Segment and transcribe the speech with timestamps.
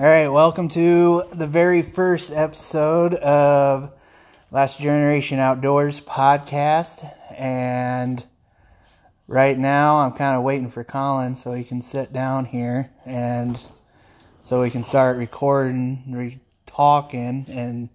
[0.00, 3.92] All right, welcome to the very first episode of
[4.50, 7.06] Last Generation Outdoors podcast.
[7.36, 8.24] And
[9.28, 13.60] right now, I'm kind of waiting for Colin so he can sit down here and
[14.40, 17.90] so we can start recording, re- talking, and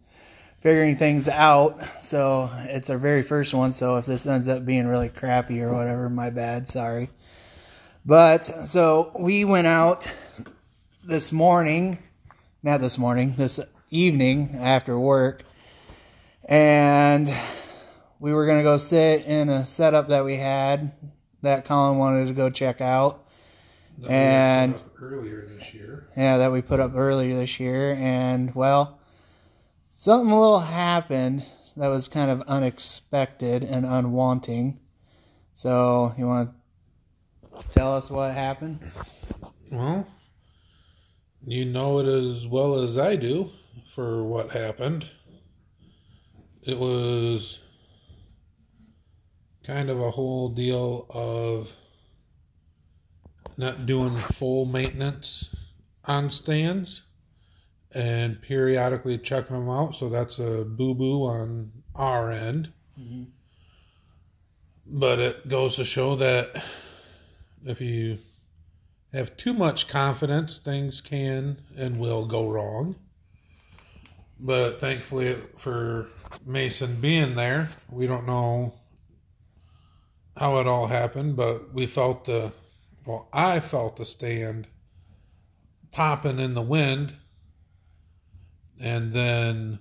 [0.62, 1.80] figuring things out.
[2.04, 3.72] So it's our very first one.
[3.72, 6.68] So if this ends up being really crappy or whatever, my bad.
[6.68, 7.10] Sorry.
[8.06, 10.08] But so we went out
[11.06, 12.00] this morning,
[12.64, 13.59] not this morning, this
[13.91, 15.44] evening after work,
[16.50, 17.31] and
[18.20, 20.91] we were going to go sit in a setup that we had
[21.41, 23.22] that Colin wanted to go check out.
[24.00, 26.08] that we And- put up earlier this year.
[26.18, 27.94] Yeah, that we put up earlier this year.
[27.94, 29.00] And, well,
[29.95, 31.45] something a little happened
[31.78, 34.80] that was kind of unexpected and unwanting.
[35.53, 36.52] So, you want
[37.58, 38.80] to tell us what happened?
[39.72, 40.06] Well,
[41.45, 43.52] you know it as well as I do
[43.88, 45.09] for what happened.
[46.64, 47.59] It was
[49.64, 51.73] kind of a whole deal of
[53.58, 55.55] not doing full maintenance
[56.05, 57.03] on stands
[57.94, 59.95] and periodically checking them out.
[59.95, 62.73] So that's a boo boo on our end.
[63.00, 63.23] Mm-hmm.
[64.88, 66.64] But it goes to show that
[67.66, 68.20] if you
[69.16, 72.95] have too much confidence, things can and will go wrong.
[74.39, 76.09] But thankfully for
[76.45, 78.73] Mason being there, we don't know
[80.36, 82.52] how it all happened, but we felt the,
[83.05, 84.67] well, I felt the stand
[85.91, 87.13] popping in the wind.
[88.81, 89.80] And then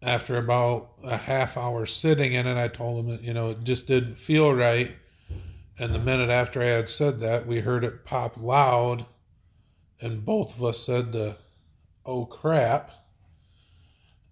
[0.00, 3.86] after about a half hour sitting in it, I told him, you know, it just
[3.86, 4.96] didn't feel right.
[5.78, 9.06] And the minute after I had said that, we heard it pop loud,
[10.00, 11.36] and both of us said the
[12.06, 12.92] "oh crap,"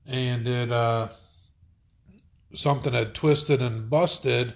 [0.06, 1.08] and it uh,
[2.54, 4.54] something had twisted and busted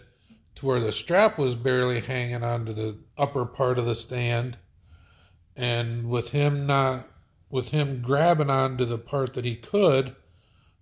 [0.55, 4.57] to where the strap was barely hanging onto the upper part of the stand,
[5.57, 7.09] and with him not
[7.51, 10.15] with him grabbing onto the part that he could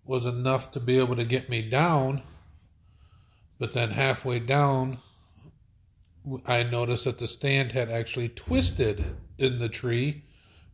[0.04, 2.22] was enough to be able to get me down.
[3.59, 4.98] But then halfway down,
[6.46, 9.04] I noticed that the stand had actually twisted
[9.38, 10.24] in the tree.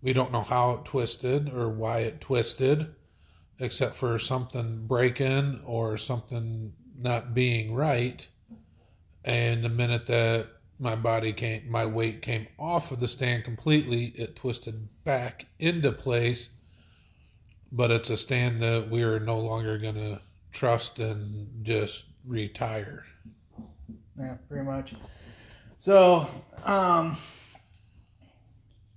[0.03, 2.95] We don't know how it twisted or why it twisted,
[3.59, 8.27] except for something breaking or something not being right.
[9.25, 14.07] And the minute that my body came, my weight came off of the stand completely,
[14.17, 16.49] it twisted back into place.
[17.73, 20.21] But it's a stand that we are no longer going to
[20.53, 23.05] trust and just retire.
[24.19, 24.95] Yeah, pretty much.
[25.81, 26.29] So,
[26.67, 27.17] um,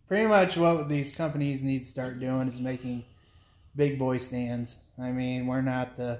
[0.09, 3.05] pretty much what these companies need to start doing is making
[3.73, 4.79] big boy stands.
[5.01, 6.19] I mean, we're not the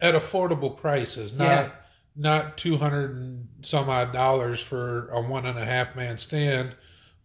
[0.00, 1.70] at affordable prices, not Yeah.
[2.16, 6.74] not two hundred and some odd dollars for a one and a half man stand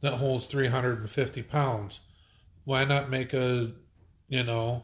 [0.01, 2.01] that holds three hundred and fifty pounds.
[2.65, 3.71] Why not make a,
[4.27, 4.83] you know,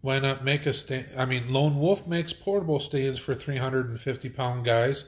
[0.00, 1.06] why not make a stand?
[1.18, 5.04] I mean, Lone Wolf makes portable stands for three hundred and fifty pound guys.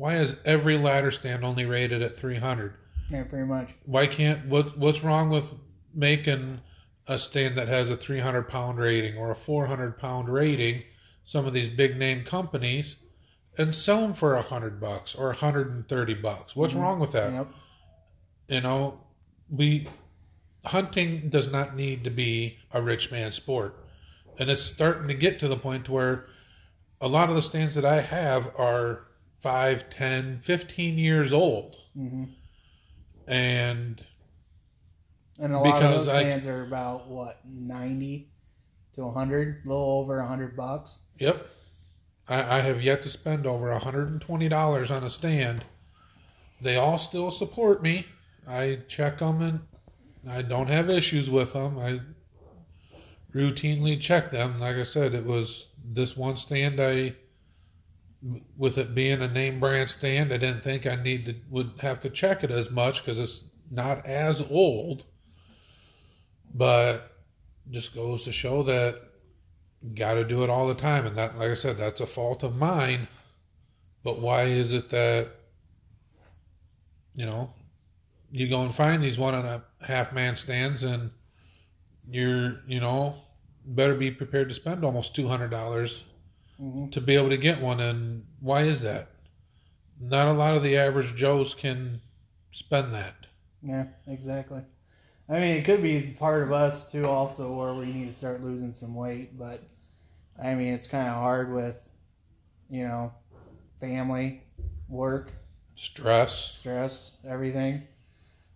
[0.00, 2.72] Why is every ladder stand only rated at three hundred?
[3.10, 3.68] yeah, pretty much.
[3.84, 5.54] Why can't what what's wrong with
[5.94, 6.62] making
[7.06, 10.84] a stand that has a 300 pound rating or a 400 pound rating
[11.22, 12.96] some of these big name companies
[13.58, 16.82] and sell them for a hundred bucks or a hundred and thirty bucks what's mm-hmm.
[16.82, 17.48] wrong with that Yep.
[18.48, 19.00] you know
[19.50, 19.88] we
[20.64, 23.84] hunting does not need to be a rich man's sport
[24.38, 26.26] and it's starting to get to the point where
[27.00, 29.09] a lot of the stands that i have are
[29.40, 32.24] 5 10 15 years old hmm
[33.26, 34.04] and
[35.38, 38.28] And a lot of those I- stands are about what ninety
[38.94, 40.98] to hundred, a little over a hundred bucks.
[41.18, 41.46] Yep.
[42.28, 45.64] I, I have yet to spend over $120 on a stand.
[46.60, 48.06] They all still support me.
[48.48, 49.60] I check them and
[50.28, 51.78] I don't have issues with them.
[51.78, 52.00] I
[53.32, 54.58] routinely check them.
[54.58, 57.14] Like I said, it was this one stand I,
[58.56, 62.00] with it being a name brand stand, I didn't think I need to, would have
[62.00, 65.04] to check it as much because it's not as old.
[66.52, 67.10] But
[67.70, 69.00] just goes to show that
[69.94, 72.42] got to do it all the time and that like i said that's a fault
[72.42, 73.08] of mine
[74.02, 75.28] but why is it that
[77.14, 77.50] you know
[78.30, 81.10] you go and find these one and a half man stands and
[82.08, 83.14] you're you know
[83.64, 86.02] better be prepared to spend almost $200
[86.60, 86.92] Mhm.
[86.92, 89.08] to be able to get one and why is that
[90.00, 92.00] not a lot of the average joes can
[92.50, 93.26] spend that
[93.62, 94.62] Yeah, exactly.
[95.28, 98.42] I mean, it could be part of us too, also, where we need to start
[98.42, 99.38] losing some weight.
[99.38, 99.62] But
[100.42, 101.76] I mean, it's kind of hard with,
[102.68, 103.12] you know,
[103.80, 104.42] family,
[104.88, 105.30] work,
[105.76, 106.56] Stress.
[106.56, 107.86] stress, everything.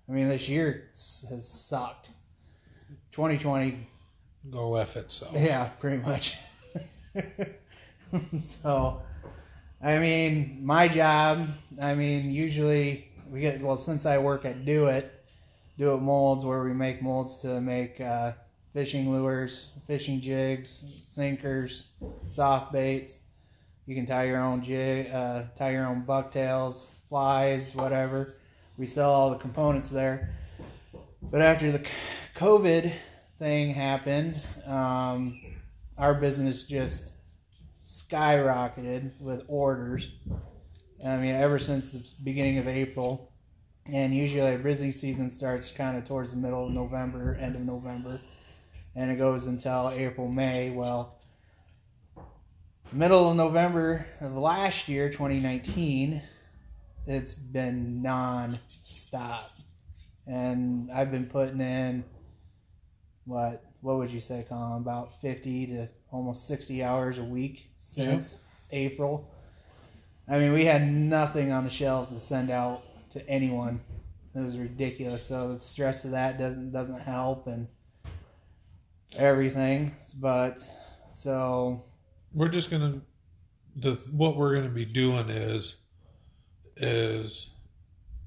[0.09, 2.09] I mean, this year has sucked.
[3.13, 3.87] 2020,
[4.51, 5.35] Go F itself.
[5.35, 6.37] yeah, pretty much.
[8.45, 9.03] so,
[9.83, 11.49] I mean, my job,
[11.81, 15.13] I mean, usually we get, well, since I work at Do It,
[15.79, 18.33] Do It Molds, where we make molds to make uh,
[18.73, 21.87] fishing lures, fishing jigs, sinkers,
[22.27, 23.19] soft baits.
[23.87, 28.37] You can tie your own jig, uh, tie your own bucktails, flies, whatever.
[28.79, 30.35] We sell all the components there.
[31.23, 31.87] But after the
[32.37, 32.93] COVID
[33.39, 35.41] thing happened, um,
[35.99, 37.11] our business just
[37.85, 40.11] skyrocketed with orders.
[41.07, 43.31] I mean, ever since the beginning of April,
[43.87, 47.63] and usually our busy season starts kind of towards the middle of November, end of
[47.63, 48.21] November,
[48.95, 50.71] and it goes until April, May.
[50.71, 51.19] Well,
[52.93, 56.23] middle of November of last year, 2019,
[57.07, 59.51] it's been non-stop,
[60.27, 62.05] and I've been putting in
[63.27, 64.79] what what would you say, Colin?
[64.79, 68.39] About 50 to almost 60 hours a week since
[68.71, 69.29] April.
[70.29, 73.81] I mean, we had nothing on the shelves to send out to anyone.
[74.35, 75.25] It was ridiculous.
[75.25, 77.67] So the stress of that doesn't doesn't help and
[79.17, 79.95] everything.
[80.21, 80.67] But
[81.13, 81.85] so
[82.33, 83.01] We're just gonna
[83.77, 85.77] the what we're gonna be doing is
[86.77, 87.49] is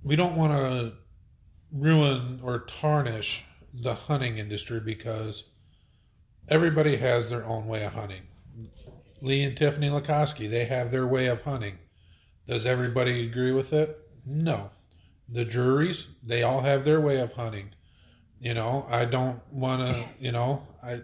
[0.03, 0.93] we don't want to
[1.71, 3.43] ruin or tarnish
[3.73, 5.43] the hunting industry because
[6.49, 8.21] everybody has their own way of hunting.
[9.21, 11.77] Lee and Tiffany Lakosky, they have their way of hunting.
[12.47, 13.97] Does everybody agree with it?
[14.25, 14.71] No.
[15.29, 17.71] The Drurys, they all have their way of hunting.
[18.39, 21.01] You know, I don't want to, you know, I,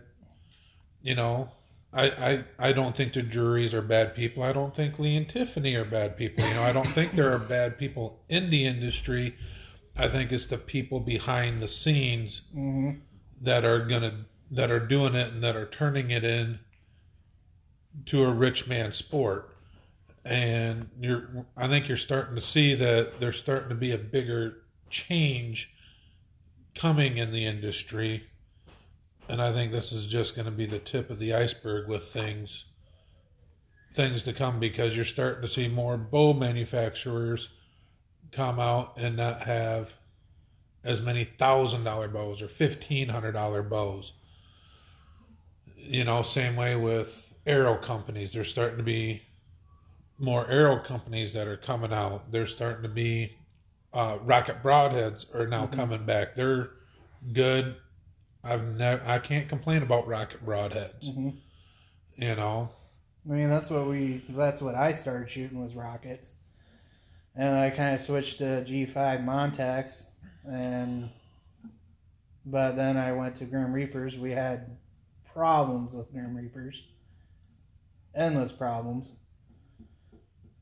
[1.02, 1.52] you know,
[1.92, 4.44] I, I, I don't think the Drurys are bad people.
[4.44, 6.48] I don't think Lee and Tiffany are bad people.
[6.48, 9.36] You know, I don't think there are bad people in the industry.
[9.98, 13.02] I think it's the people behind the scenes mhm.
[13.42, 16.60] that are gonna that are doing it and that are turning it in
[18.06, 19.50] to a rich man sport.
[20.24, 24.64] And you're I think you're starting to see that there's starting to be a bigger
[24.90, 25.74] change
[26.76, 28.24] coming in the industry.
[29.28, 32.04] And I think this is just going to be the tip of the iceberg with
[32.04, 32.66] things
[33.94, 37.50] things to come because you're starting to see more bow manufacturers
[38.32, 39.94] come out and not have
[40.84, 44.14] as many thousand dollar bows or fifteen hundred dollar bows.
[45.86, 48.34] You know, same way with arrow companies.
[48.34, 49.22] There's starting to be
[50.18, 52.32] more arrow companies that are coming out.
[52.32, 53.36] There's starting to be
[53.94, 56.36] uh, rocket broadheads are now coming back.
[56.36, 56.72] They're
[57.32, 57.76] good.
[58.44, 59.04] I've never.
[59.06, 61.04] I can't complain about rocket broadheads.
[61.04, 61.38] Mhm.
[62.16, 62.70] You know,
[63.30, 64.24] I mean, that's what we.
[64.30, 66.32] That's what I started shooting was rockets,
[67.36, 70.04] and I kind of switched to G5 Montec,
[70.46, 71.10] and
[72.46, 74.18] but then I went to Grim Reapers.
[74.18, 74.78] We had
[75.34, 76.84] problems with Grim Reapers,
[78.16, 79.12] endless problems,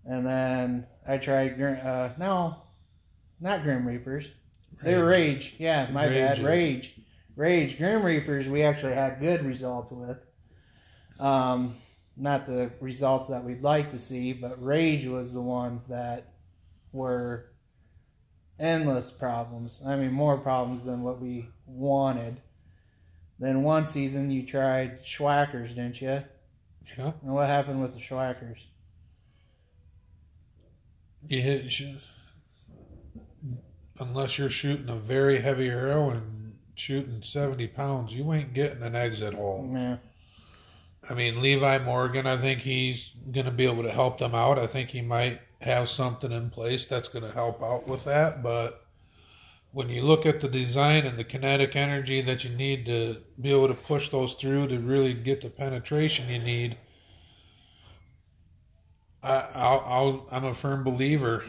[0.05, 1.61] and then I tried.
[1.61, 2.55] Uh, no,
[3.39, 4.27] not Grim Reapers.
[4.83, 5.55] They were Rage.
[5.57, 6.39] Yeah, my bad.
[6.39, 6.95] Rage.
[7.35, 7.77] Rage.
[7.77, 10.17] Grim Reapers, we actually had good results with.
[11.19, 11.75] Um,
[12.17, 16.33] not the results that we'd like to see, but Rage was the ones that
[16.91, 17.51] were
[18.59, 19.81] endless problems.
[19.85, 22.41] I mean, more problems than what we wanted.
[23.41, 26.23] Then one season you tried Swhackers, didn't you?
[26.97, 27.11] yeah.
[27.23, 28.59] And what happened with the Swhackers?
[31.27, 31.73] You hit
[33.99, 38.95] unless you're shooting a very heavy arrow and shooting 70 pounds, you ain't getting an
[38.95, 39.69] exit hole.
[39.73, 39.97] Yeah.
[41.09, 44.59] I mean, Levi Morgan, I think he's going to be able to help them out.
[44.59, 48.43] I think he might have something in place that's going to help out with that.
[48.43, 48.85] But
[49.73, 53.51] when you look at the design and the kinetic energy that you need to be
[53.51, 56.77] able to push those through to really get the penetration you need,
[59.23, 61.43] I, I'll, I'll, I'm a firm believer.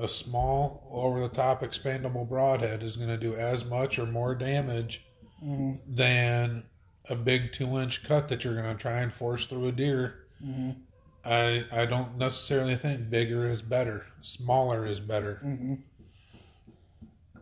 [0.00, 4.34] A small, over the top, expandable broadhead is going to do as much or more
[4.34, 5.04] damage
[5.44, 5.78] Mhm.
[5.88, 6.64] than
[7.08, 10.26] a big two inch cut that you're going to try and force through a deer.
[10.44, 10.76] Mhm.
[11.24, 14.06] I I don't necessarily think bigger is better.
[14.20, 15.36] Smaller is better.
[15.36, 15.74] hmm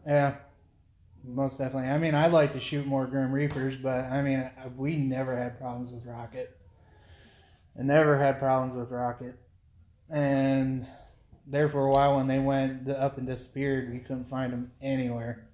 [0.07, 0.37] Yeah,
[1.25, 1.91] most definitely.
[1.91, 5.59] I mean, I'd like to shoot more Grim Reapers, but I mean, we never had
[5.59, 6.57] problems with Rocket.
[7.79, 9.39] I never had problems with Rocket.
[10.09, 10.87] And
[11.47, 15.49] there for a while, when they went up and disappeared, we couldn't find them anywhere.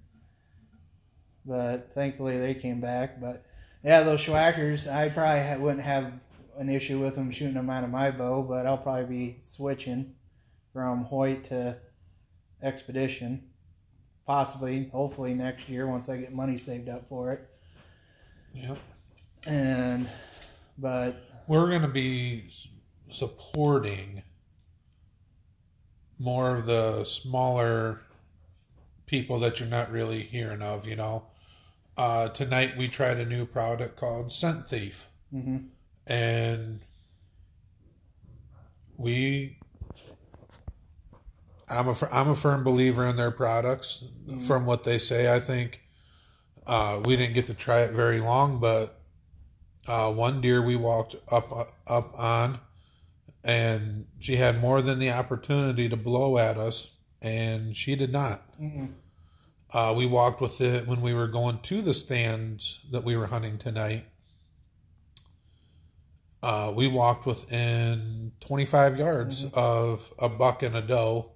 [1.45, 3.19] but thankfully they came back.
[3.19, 3.43] But
[3.83, 6.13] yeah, those Swhackers, I probably wouldn't have
[6.57, 10.13] an issue with them shooting them out of my bow, but I'll probably be switching
[10.71, 11.77] from Hoyt to
[12.63, 13.41] Xpedition,
[14.25, 17.49] possibly, hopefully next year once I get money saved up for it.
[18.53, 18.77] Yep.
[19.47, 20.09] And
[20.77, 22.45] but We're going to be
[23.09, 24.23] supporting
[26.19, 28.01] more of the smaller
[29.05, 31.23] people that you're not really hearing of, you know.
[31.97, 35.07] Uh, tonight we tried a new product called Scent Thief.
[35.33, 35.67] mhm.
[36.07, 36.79] and
[38.97, 39.57] we
[41.69, 44.03] I'm a I'm a firm believer in their products
[44.47, 45.81] from what they say I think.
[46.65, 49.01] Uh, we didn't get to try it very long but
[49.87, 52.59] uh, one deer we walked up up on
[53.43, 56.91] and she had more than the opportunity to blow at us
[57.21, 58.41] and she did not.
[58.61, 58.93] Mm-mm.
[59.73, 63.27] uh, we walked with it when we were going to the stands that we were
[63.27, 64.05] hunting tonight.
[66.41, 71.31] Uh, we walked within 25 yards of a buck and a doe,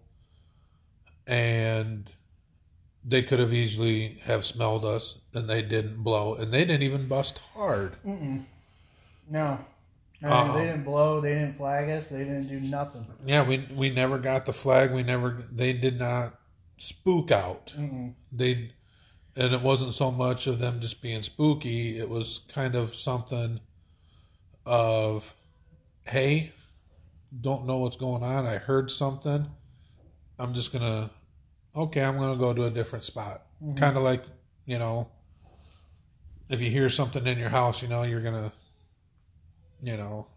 [1.27, 2.09] and
[3.03, 7.07] they could have easily have smelled us, and they didn't blow, and they didn't even
[7.07, 7.95] bust hard.
[8.05, 8.43] Mm-mm.
[9.29, 9.59] no.
[10.23, 10.53] Uh-uh.
[10.57, 11.21] they didn't blow.
[11.21, 12.09] They didn't flag us.
[12.09, 13.05] They didn't do nothing.
[13.23, 14.91] Yeah, we we never got the flag.
[14.91, 15.43] We never.
[15.51, 16.33] They did not
[16.77, 17.73] spook out.
[17.77, 18.13] Mm-mm.
[18.31, 18.71] they
[19.37, 23.59] and it wasn't so much of them just being spooky it was kind of something
[24.65, 25.35] of
[26.07, 26.51] hey
[27.39, 29.47] don't know what's going on i heard something
[30.39, 31.09] i'm just gonna
[31.75, 33.77] okay i'm gonna go to a different spot mm-hmm.
[33.77, 34.23] kind of like
[34.65, 35.09] you know
[36.49, 38.51] if you hear something in your house you know you're gonna
[39.81, 40.27] you know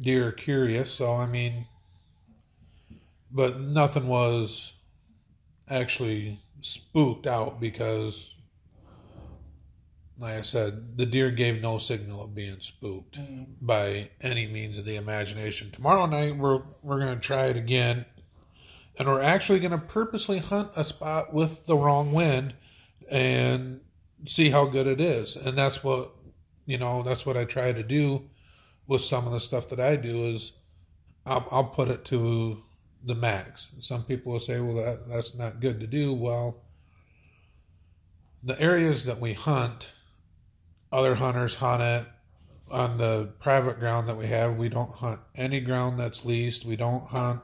[0.00, 1.66] deer are curious so i mean
[3.30, 4.74] but nothing was
[5.68, 8.36] actually spooked out because
[10.18, 13.64] like I said, the deer gave no signal of being spooked mm-hmm.
[13.64, 15.70] by any means of the imagination.
[15.70, 18.06] Tomorrow night we're we're gonna try it again.
[18.98, 22.54] And we're actually gonna purposely hunt a spot with the wrong wind
[23.10, 23.80] and
[24.26, 25.36] see how good it is.
[25.36, 26.12] And that's what
[26.66, 28.28] you know, that's what I try to do
[28.86, 30.52] with some of the stuff that I do is
[31.24, 32.62] I'll, I'll put it to
[33.04, 33.68] the max.
[33.80, 36.12] Some people will say, well, that, that's not good to do.
[36.12, 36.64] Well,
[38.42, 39.92] the areas that we hunt,
[40.92, 42.06] other hunters hunt it.
[42.68, 46.64] On the private ground that we have, we don't hunt any ground that's leased.
[46.64, 47.40] We don't hunt.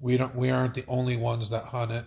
[0.00, 0.34] We don't.
[0.34, 2.04] We aren't the only ones that hunt it.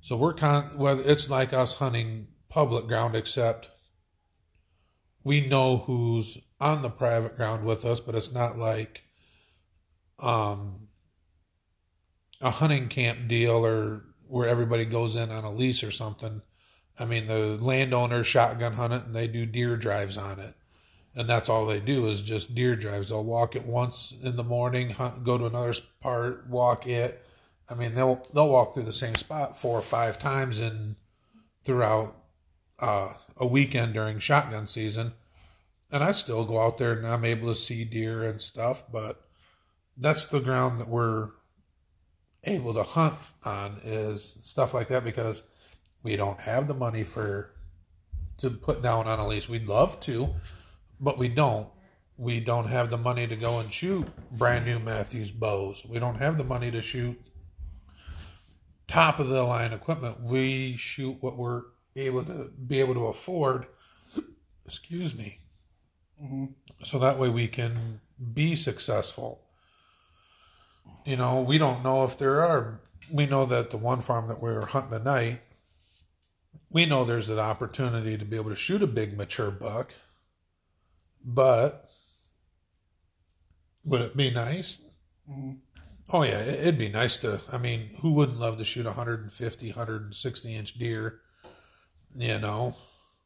[0.00, 0.76] So we're con.
[0.76, 3.70] Whether it's like us hunting public ground, except
[5.24, 9.02] we know who's on the private ground with us, but it's not like
[10.20, 10.88] um
[12.40, 16.42] a hunting camp deal or where everybody goes in on a lease or something.
[16.98, 20.54] I mean, the landowners shotgun hunt it and they do deer drives on it.
[21.14, 23.08] And that's all they do is just deer drives.
[23.08, 27.24] They'll walk it once in the morning, hunt, go to another part, walk it.
[27.68, 30.96] I mean, they'll they'll walk through the same spot four or five times in
[31.64, 32.16] throughout
[32.78, 35.12] uh, a weekend during shotgun season.
[35.90, 39.26] And I still go out there and I'm able to see deer and stuff, but
[39.96, 41.30] that's the ground that we're
[42.44, 45.42] able to hunt on is stuff like that because
[46.02, 47.54] we don't have the money for
[48.38, 49.48] to put down on a lease.
[49.48, 50.34] We'd love to,
[51.00, 51.68] but we don't.
[52.16, 55.84] We don't have the money to go and shoot brand new Mathews bows.
[55.88, 57.20] We don't have the money to shoot
[58.88, 60.22] top of the line equipment.
[60.22, 61.62] We shoot what we're
[61.94, 63.66] able to be able to afford.
[64.66, 65.40] Excuse me.
[66.22, 66.46] Mm-hmm.
[66.84, 68.00] So that way we can
[68.34, 69.42] be successful
[71.08, 72.82] you know, we don't know if there are.
[73.10, 75.40] We know that the one farm that we were hunting tonight,
[76.70, 79.94] we know there's an opportunity to be able to shoot a big mature buck,
[81.24, 81.90] but
[83.84, 84.78] would it be nice?
[86.10, 87.40] Oh yeah, it- it'd be nice to.
[87.52, 91.20] I mean, who wouldn't love to shoot a 150, 160 inch deer?
[92.16, 92.76] You know,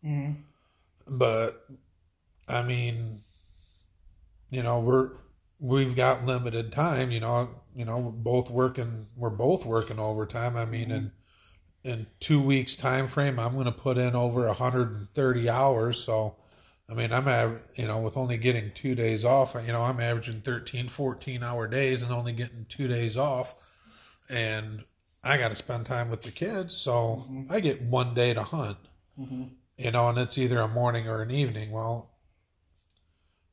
[0.05, 0.43] Mhm.
[1.07, 1.67] but
[2.49, 3.23] I mean,
[4.51, 5.11] you know, we're
[5.61, 7.13] we've got limited time.
[7.13, 9.07] You know, you know, both working.
[9.17, 10.57] We're both working overtime.
[10.57, 11.13] I mean, in
[11.85, 16.03] in two weeks time frame, I'm going to put in over 130 hours.
[16.03, 16.37] So,
[16.93, 19.99] I mean, I'm av- you know, with only getting two days off, you know, I'm
[19.99, 23.55] averaging 13, 14 hour days and only getting two days off,
[24.29, 24.85] and
[25.25, 26.75] I got to spend time with the kids.
[26.75, 27.51] So mm-hmm.
[27.51, 28.77] I get one day to hunt
[29.19, 29.45] mm-hmm.
[29.77, 31.71] you know, and it's either a morning or an evening.
[31.71, 32.11] Well,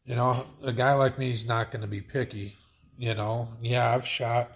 [0.05, 2.58] you know, a guy like me is not going to be picky.
[2.98, 4.51] You know, yeah, I've shot.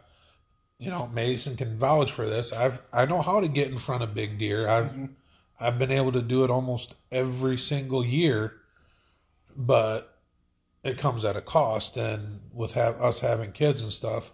[0.80, 2.52] You know, Mason can vouch for this.
[2.52, 4.68] I've I know how to get in front of big deer.
[4.68, 5.06] I've mm-hmm.
[5.60, 8.56] I've been able to do it almost every single year,
[9.56, 10.20] but
[10.84, 11.98] it comes at a cost.
[11.98, 14.32] And with have, us having kids and stuff,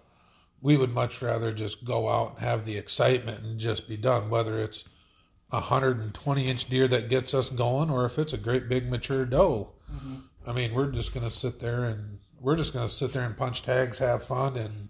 [0.61, 4.29] we would much rather just go out and have the excitement and just be done,
[4.29, 4.83] whether it's
[5.51, 9.25] a 120 inch deer that gets us going or if it's a great big mature
[9.25, 9.73] doe.
[9.91, 10.15] Mm-hmm.
[10.47, 13.23] I mean, we're just going to sit there and we're just going to sit there
[13.23, 14.89] and punch tags, have fun, and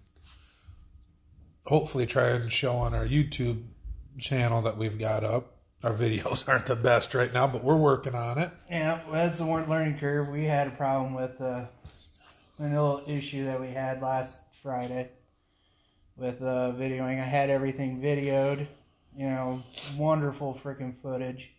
[1.65, 3.63] hopefully try and show on our YouTube
[4.17, 5.59] channel that we've got up.
[5.83, 8.51] Our videos aren't the best right now, but we're working on it.
[8.69, 10.27] Yeah, that's the learning curve.
[10.27, 11.65] We had a problem with uh,
[12.59, 15.09] a little issue that we had last Friday
[16.17, 17.21] with uh, videoing.
[17.21, 18.67] I had everything videoed,
[19.15, 19.63] you know,
[19.98, 21.53] wonderful freaking footage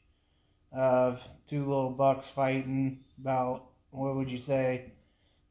[0.70, 4.92] of two little bucks fighting about, what would you say,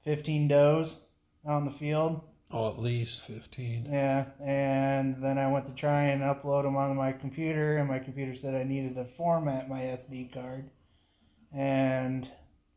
[0.05, 0.99] 15 does
[1.43, 2.21] on the field.
[2.51, 3.89] Oh, at least 15.
[3.91, 7.99] Yeah, and then I went to try and upload them on my computer, and my
[7.99, 10.69] computer said I needed to format my SD card.
[11.53, 12.29] And,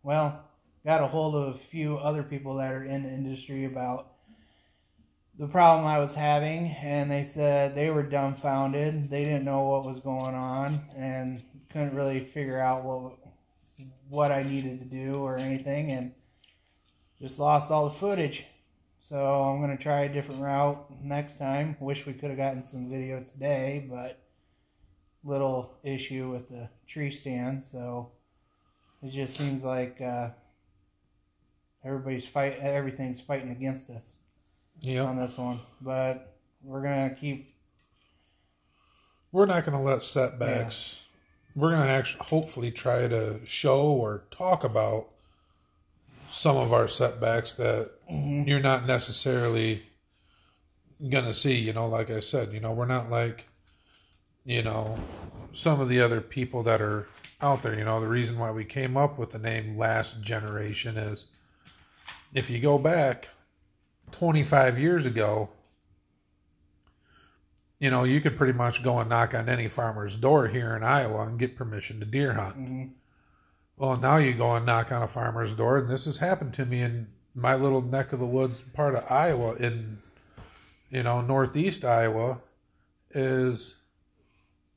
[0.02, 0.44] well,
[0.84, 4.12] got a hold of a few other people that are in the industry about
[5.38, 9.08] the problem I was having, and they said they were dumbfounded.
[9.08, 13.14] They didn't know what was going on and couldn't really figure out what
[14.10, 16.12] what I needed to do or anything, and
[17.18, 18.44] just lost all the footage.
[19.02, 21.76] So I'm gonna try a different route next time.
[21.80, 24.20] Wish we could have gotten some video today, but
[25.24, 27.64] little issue with the tree stand.
[27.64, 28.12] So
[29.02, 30.28] it just seems like uh,
[31.84, 34.12] everybody's fight, everything's fighting against us
[34.82, 35.08] yep.
[35.08, 35.58] on this one.
[35.80, 37.56] But we're gonna keep.
[39.32, 41.00] We're not gonna let setbacks.
[41.56, 41.60] Yeah.
[41.60, 45.11] We're gonna actually hopefully try to show or talk about
[46.32, 48.48] some of our setbacks that mm-hmm.
[48.48, 49.82] you're not necessarily
[51.10, 51.58] gonna see.
[51.58, 53.46] You know, like I said, you know, we're not like,
[54.44, 54.98] you know,
[55.52, 57.06] some of the other people that are
[57.40, 57.76] out there.
[57.76, 61.26] You know, the reason why we came up with the name Last Generation is
[62.32, 63.28] if you go back
[64.12, 65.50] 25 years ago,
[67.78, 70.84] you know, you could pretty much go and knock on any farmer's door here in
[70.84, 72.56] Iowa and get permission to deer hunt.
[72.56, 72.84] Mm-hmm.
[73.82, 76.64] Well, now you go and knock on a farmer's door, and this has happened to
[76.64, 79.98] me in my little neck of the woods part of Iowa, in
[80.90, 82.40] you know northeast Iowa,
[83.10, 83.74] is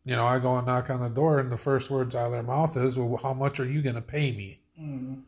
[0.06, 2.32] you know I go and knock on the door, and the first words out of
[2.32, 5.20] their mouth is, "Well, how much are you going to pay me?" Mm-hmm.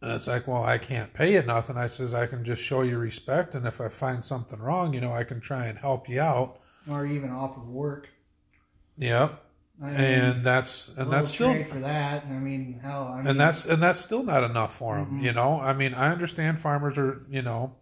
[0.00, 1.76] And it's like, well, I can't pay you nothing.
[1.76, 5.02] I says I can just show you respect, and if I find something wrong, you
[5.02, 6.58] know, I can try and help you out,
[6.90, 8.08] or even offer work.
[8.96, 9.43] Yep.
[9.84, 12.24] I mean, and that's and that's still for that.
[12.24, 15.06] I mean, hell, I mean, and that's and that's still not enough for them.
[15.06, 15.24] Mm-hmm.
[15.24, 17.76] You know, I mean, I understand farmers are, you know,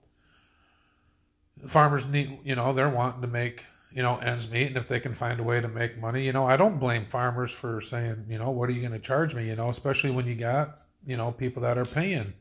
[1.67, 5.01] farmers need, you know, they're wanting to make you know ends meet, and if they
[5.01, 8.27] can find a way to make money, you know, I don't blame farmers for saying,
[8.29, 9.49] you know, what are you going to charge me?
[9.49, 12.35] You know, especially when you got you know, people that are paying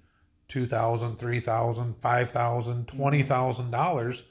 [0.48, 4.24] two thousand, three thousand, five thousand, twenty thousand dollars.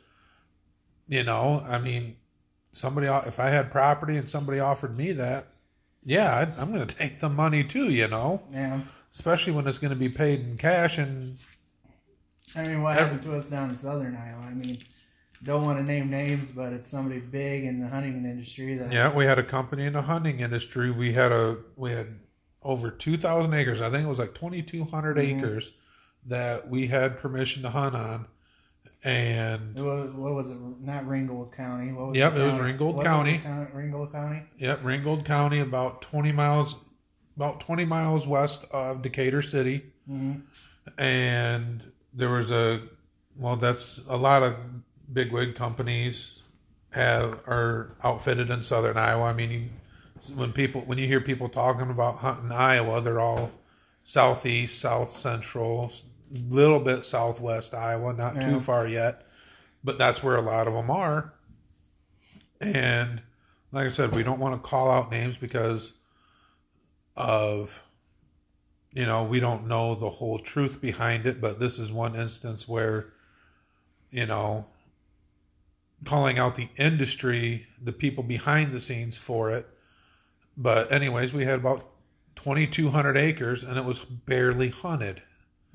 [1.07, 2.16] You know, I mean,
[2.73, 5.49] somebody if I had property and somebody offered me that,
[6.05, 7.91] yeah, i am going to take the money too.
[7.91, 8.81] You know, yeah,
[9.15, 11.39] especially when it's going to be paid in cash and.
[12.57, 14.43] I mean, what happened to us down in Southern Iowa?
[14.43, 14.77] I mean,
[15.45, 18.77] don't want to name names, but it's somebody big in the hunting industry.
[18.77, 20.91] That yeah, we had a company in the hunting industry.
[20.91, 22.19] We had a we had
[22.63, 23.81] over 2,000 acres.
[23.81, 25.39] I think it was like 2,200 mm-hmm.
[25.39, 25.73] acres
[26.27, 28.27] that we had permission to hunt on.
[29.03, 30.57] And it was, what was it?
[30.81, 31.93] Not Ringgold County.
[31.93, 33.41] What was yep, it was Ringgold was County.
[33.45, 34.43] It Ringgold County.
[34.59, 36.77] Yep, Ringgold County, about 20 miles,
[37.35, 39.87] about 20 miles west of Decatur City.
[40.11, 40.41] Mm-hmm.
[41.01, 42.83] And there was a,
[43.37, 44.57] well, that's a lot of
[45.13, 46.33] bigwig companies
[46.91, 49.25] have are outfitted in southern Iowa.
[49.25, 49.71] I mean,
[50.35, 53.51] when people when you hear people talking about hunting Iowa, they're all
[54.03, 55.93] southeast, south central,
[56.33, 58.49] little bit southwest Iowa, not yeah.
[58.49, 59.27] too far yet,
[59.83, 61.35] but that's where a lot of them are.
[62.61, 63.23] And
[63.73, 65.93] like I said, we don't want to call out names because
[67.16, 67.83] of
[68.93, 72.66] you know, we don't know the whole truth behind it, but this is one instance
[72.66, 73.12] where
[74.11, 74.66] you know,
[76.05, 79.69] calling out the industry, the people behind the scenes for it
[80.61, 81.87] but anyways, we had about
[82.37, 85.23] 2,200 acres, and it was barely hunted.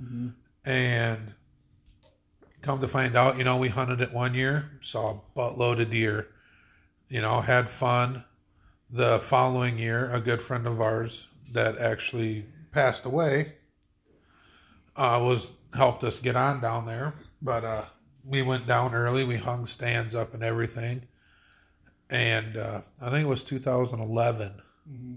[0.02, 0.30] Mm-hmm.
[0.66, 1.34] And
[2.62, 5.92] come to find out, you know, we hunted it one year, saw a buttload of
[5.92, 6.30] deer.
[7.10, 8.26] You know, had fun.
[8.90, 13.56] The following year, a good friend of ours that actually passed away
[14.96, 17.16] uh, was helped us get on down there.
[17.42, 17.86] But uh,
[18.24, 19.24] we went down early.
[19.24, 21.04] We hung stands up and everything.
[22.10, 25.16] And uh, I think it was 2011 Mm-hmm.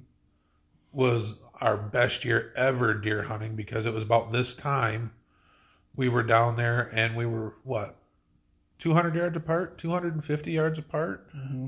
[0.92, 5.12] was our best year ever deer hunting because it was about this time
[5.96, 7.96] we were down there and we were what
[8.79, 11.66] 200 yards apart 250 yards apart Mm-hmm.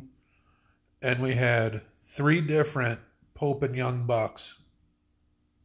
[1.02, 3.00] and we had three different
[3.34, 4.56] pope and young bucks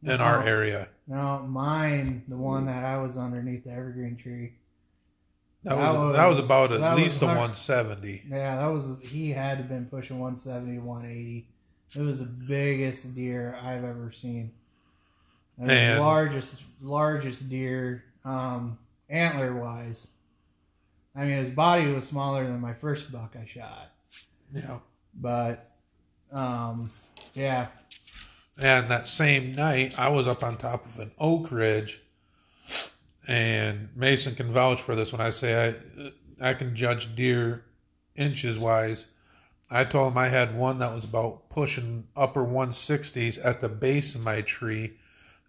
[0.02, 4.54] in our area No, mine, the one that I was underneath the evergreen tree.
[5.64, 8.66] that That was, that was was- about at that was least a 170 Yeah, that
[8.66, 11.48] was he had to been pushing 170, 180.
[11.94, 14.52] It was the biggest deer I've ever seen.
[15.58, 20.06] And And- the largest largest deer, um, antler wise.
[21.14, 23.92] I mean, his body was smaller than my first buck I shot,
[24.52, 24.78] yeah
[25.20, 25.70] but
[26.32, 26.90] um,
[27.34, 27.68] yeah,
[28.60, 32.02] And that same night, I was up on top of an oak ridge,
[33.26, 35.76] and Mason can vouch for this when I say
[36.40, 37.64] I I can judge deer
[38.14, 39.06] inches wise.
[39.68, 44.14] I told him I had one that was about pushing upper 160s at the base
[44.14, 44.96] of my tree,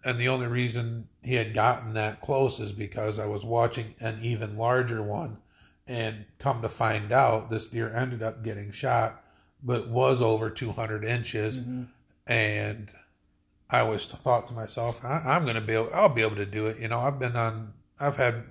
[0.04, 4.20] and the only reason he had gotten that close is because I was watching an
[4.22, 5.38] even larger one,
[5.86, 9.24] and come to find out, this deer ended up getting shot,
[9.62, 11.58] but was over 200 inches.
[11.58, 11.84] Mm-hmm.
[12.26, 12.90] And
[13.70, 16.46] I always thought to myself, I, I'm going to be able, I'll be able to
[16.46, 16.78] do it.
[16.78, 18.44] You know, I've been on, I've had,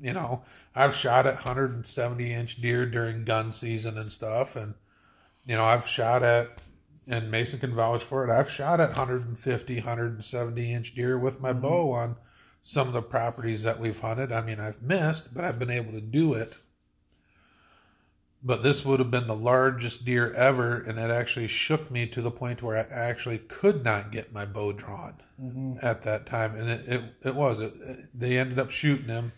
[0.00, 0.42] you know,
[0.74, 4.74] I've shot at 170 inch deer during gun season and stuff, and
[5.46, 6.58] you know, I've shot at,
[7.08, 8.30] and Mason can vouch for it.
[8.32, 12.16] I've shot at 150, 170 inch deer with my bow on
[12.62, 14.30] some of the properties that we've hunted.
[14.32, 16.58] I mean, I've missed, but I've been able to do it.
[18.44, 22.20] But this would have been the largest deer ever, and it actually shook me to
[22.20, 25.78] the point where I actually could not get my bow drawn Mm-hmm.
[25.84, 29.32] at that time, and it it, it was it, it- They ended up shooting him.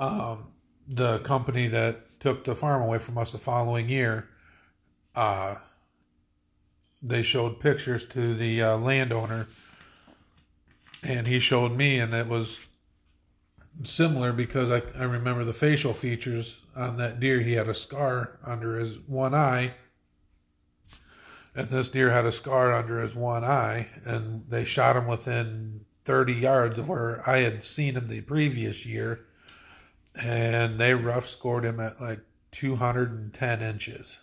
[0.00, 0.48] Um,
[0.88, 4.28] the company that took the farm away from us the following year,
[5.14, 5.56] uh,
[7.02, 9.46] they showed pictures to the uh, landowner,
[11.02, 12.60] and he showed me, and it was
[13.84, 17.40] similar because I, I remember the facial features on that deer.
[17.40, 19.74] He had a scar under his one eye,
[21.54, 25.84] and this deer had a scar under his one eye, and they shot him within
[26.04, 29.26] 30 yards of where I had seen him the previous year,
[30.20, 34.18] and they rough scored him at like 210 inches.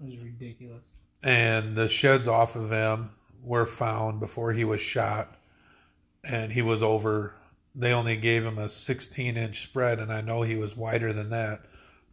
[0.00, 0.84] it was ridiculous.
[1.22, 3.10] And the sheds off of him
[3.42, 5.36] were found before he was shot,
[6.22, 7.34] and he was over.
[7.74, 11.30] They only gave him a 16 inch spread, and I know he was wider than
[11.30, 11.62] that.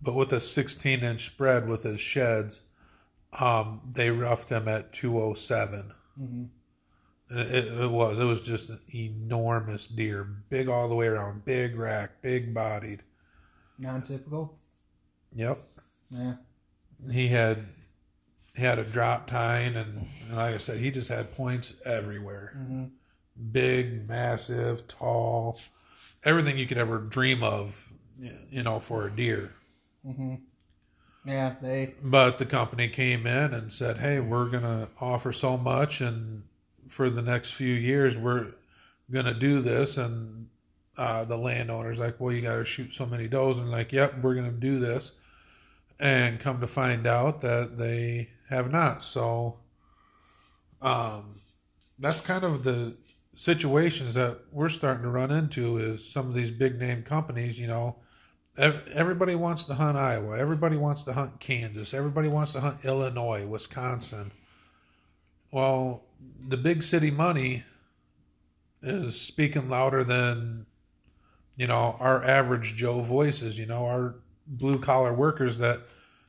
[0.01, 2.61] But with a 16 inch spread with his sheds,
[3.39, 5.93] um, they roughed him at 207.
[6.19, 6.45] Mm-hmm.
[7.29, 8.19] It, it was.
[8.19, 13.01] It was just an enormous deer, big all the way around, big rack, big bodied.
[13.79, 14.57] Non-typical.
[15.33, 15.67] Yep.
[16.11, 16.33] Yeah.
[17.11, 17.65] He had
[18.57, 22.53] had a drop tine, and, and like I said, he just had points everywhere.
[22.57, 22.85] Mm-hmm.
[23.51, 25.59] Big, massive, tall,
[26.23, 29.53] everything you could ever dream of, you know, for a deer.
[30.07, 30.35] Mm-hmm.
[31.25, 31.93] Yeah, they.
[32.03, 36.43] But the company came in and said, "Hey, we're gonna offer so much, and
[36.87, 38.53] for the next few years, we're
[39.11, 40.47] gonna do this." And
[40.97, 44.21] uh, the landowner's like, "Well, you got to shoot so many does," and like, "Yep,
[44.21, 45.13] we're gonna do this."
[45.99, 49.03] And come to find out that they have not.
[49.03, 49.57] So,
[50.81, 51.35] um,
[51.99, 52.95] that's kind of the
[53.35, 55.77] situations that we're starting to run into.
[55.77, 57.97] Is some of these big name companies, you know.
[58.57, 60.37] Everybody wants to hunt Iowa.
[60.37, 61.93] Everybody wants to hunt Kansas.
[61.93, 64.31] Everybody wants to hunt Illinois, Wisconsin.
[65.51, 66.05] Well,
[66.39, 67.65] the big city money
[68.81, 70.67] is speaking louder than,
[71.57, 74.15] you know, our average Joe voices, you know, our
[74.47, 75.81] blue collar workers that,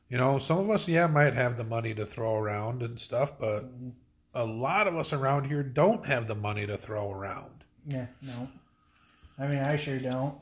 [0.08, 3.32] you know, some of us, yeah, might have the money to throw around and stuff,
[3.38, 3.90] but mm-hmm.
[4.34, 7.64] a lot of us around here don't have the money to throw around.
[7.86, 8.06] Yeah.
[8.22, 8.48] No.
[9.38, 10.34] I mean, I sure don't.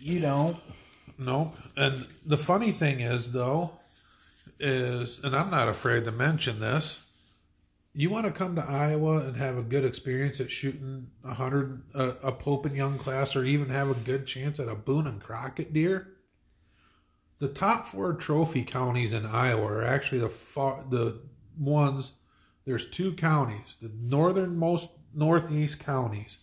[0.00, 0.58] You don't.
[1.18, 1.52] No.
[1.76, 3.72] And the funny thing is, though,
[4.58, 7.04] is, and I'm not afraid to mention this,
[7.94, 11.82] you want to come to Iowa and have a good experience at shooting a hundred,
[11.94, 15.06] a, a Pope and Young class, or even have a good chance at a Boone
[15.06, 16.11] and Crockett deer.
[17.42, 21.20] The top four trophy counties in Iowa are actually the far, the
[21.58, 22.12] ones.
[22.64, 26.38] There's two counties, the northernmost northeast counties,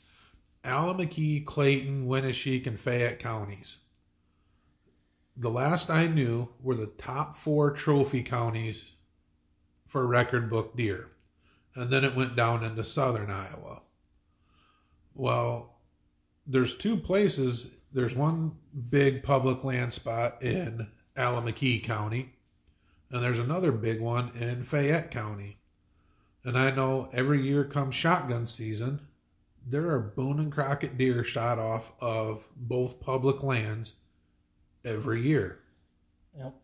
[0.64, 3.78] Allamakee, Clayton, Winneshiek, and Fayette counties
[5.40, 8.92] the last I knew were the top four trophy counties
[9.88, 11.12] for record book deer.
[11.76, 13.82] And then it went down into southern Iowa.
[15.16, 15.78] Well,
[16.46, 17.68] there's two places.
[17.91, 18.54] There's one
[18.89, 22.34] big public land spot in Allamakee County,
[23.12, 25.58] and there's another big one in Fayette County.
[26.43, 29.02] And I know every year comes shotgun season,
[29.67, 33.93] there are Boone and Crockett deer shot off of both public lands
[34.84, 35.60] every year.
[36.38, 36.56] Yep.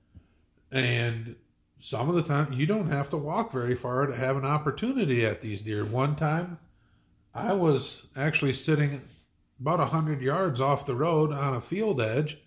[0.72, 1.36] And
[1.80, 5.26] some of the time, you don't have to walk very far to have an opportunity
[5.26, 5.86] at these deer.
[5.86, 6.58] One time,
[7.34, 9.02] I was actually sitting
[9.60, 12.40] about a hundred yards off the road on a field edge,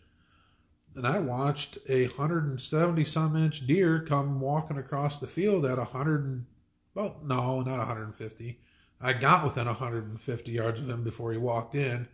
[0.94, 5.64] and I watched a hundred and seventy some inch deer come walking across the field
[5.64, 6.46] at a hundred and
[6.94, 8.60] well, no, not hundred and fifty.
[9.00, 12.08] I got within 150 yards of him before he walked in,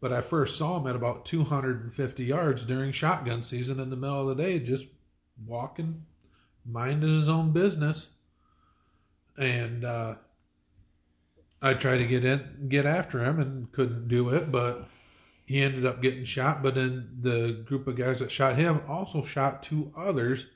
[0.00, 4.28] but I first saw him at about 250 yards during shotgun season in the middle
[4.28, 4.86] of the day, just
[5.46, 6.04] walking,
[6.64, 8.08] minding his own business.
[9.38, 10.16] And uh,
[11.66, 14.50] I tried to get in, get after him, and couldn't do it.
[14.50, 14.88] But
[15.44, 16.62] he ended up getting shot.
[16.62, 20.46] But then the group of guys that shot him also shot two others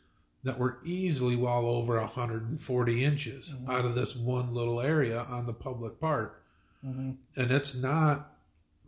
[0.42, 3.70] that were easily well over 140 inches mm-hmm.
[3.70, 6.42] out of this one little area on the public park.
[6.84, 7.10] Mm-hmm.
[7.36, 8.32] And it's not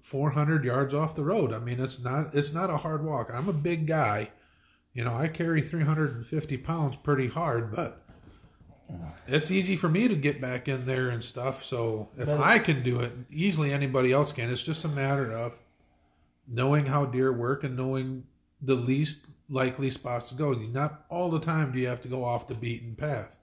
[0.01, 1.53] 400 yards off the road.
[1.53, 3.31] I mean, it's not it's not a hard walk.
[3.33, 4.31] I'm a big guy.
[4.95, 8.02] You know, I carry 350 pounds pretty hard, but
[9.27, 11.65] it's easy for me to get back in there and stuff.
[11.65, 14.51] So if but, I can do it, easily anybody else can.
[14.51, 15.59] It's just a matter of
[16.47, 18.25] knowing how deer work and knowing
[18.61, 20.53] the least likely spots to go.
[20.53, 23.37] Not all the time do you have to go off the beaten path.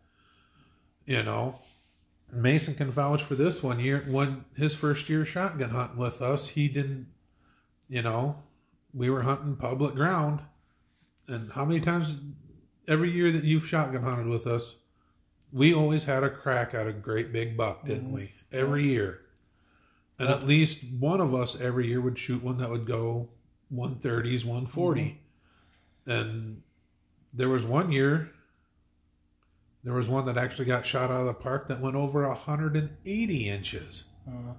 [1.05, 1.59] You know,
[2.31, 4.05] Mason can vouch for this one year.
[4.07, 7.07] When his first year shotgun hunting with us, he didn't,
[7.87, 8.43] you know,
[8.93, 10.41] we were hunting public ground.
[11.27, 12.15] And how many times
[12.87, 14.75] every year that you've shotgun hunted with us,
[15.51, 18.15] we always had a crack at a great big buck, didn't mm-hmm.
[18.15, 18.33] we?
[18.51, 19.21] Every year.
[20.17, 23.29] And at least one of us every year would shoot one that would go
[23.73, 25.01] 130s, 140.
[25.01, 26.11] Mm-hmm.
[26.11, 26.61] And
[27.33, 28.31] there was one year,
[29.83, 33.49] there was one that actually got shot out of the park that went over 180
[33.49, 34.03] inches.
[34.27, 34.53] Uh-huh.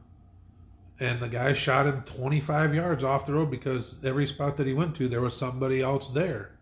[0.99, 4.73] And the guy shot him 25 yards off the road because every spot that he
[4.73, 6.59] went to, there was somebody else there.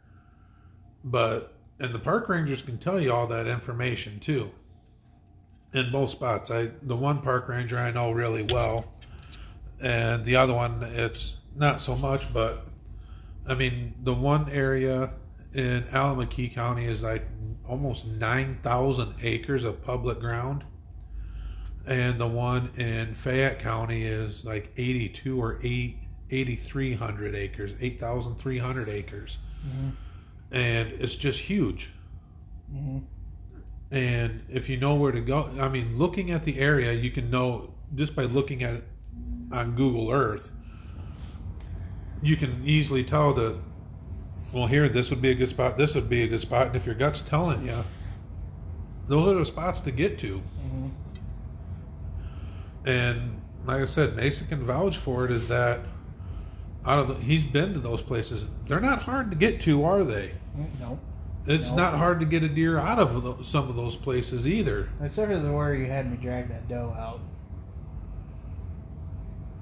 [1.04, 4.50] But, and the park rangers can tell you all that information too.
[5.72, 6.50] In both spots.
[6.50, 8.92] I the one park ranger I know really well,
[9.80, 12.66] and the other one it's not so much, but
[13.46, 15.12] I mean, the one area
[15.54, 17.26] in Allamakee County is like
[17.66, 20.64] almost 9,000 acres of public ground.
[21.86, 25.96] And the one in Fayette County is like 82 or 8,
[26.30, 29.38] 8,300 acres, 8,300 acres.
[29.66, 29.88] Mm-hmm.
[30.50, 31.90] And it's just huge.
[32.72, 32.98] Mm-hmm.
[33.90, 37.30] And if you know where to go, I mean, looking at the area, you can
[37.30, 38.84] know just by looking at it
[39.50, 40.52] on Google Earth
[42.22, 43.56] you can easily tell that
[44.52, 46.76] well here this would be a good spot this would be a good spot and
[46.76, 47.84] if your gut's telling you
[49.06, 50.88] those are the spots to get to mm-hmm.
[52.88, 55.80] and like i said mason can vouch for it is that
[56.88, 60.02] out of the, he's been to those places they're not hard to get to are
[60.02, 60.32] they
[60.80, 60.98] no
[61.46, 61.76] it's no.
[61.76, 65.38] not hard to get a deer out of some of those places either except for
[65.38, 67.20] the where you had me drag that doe out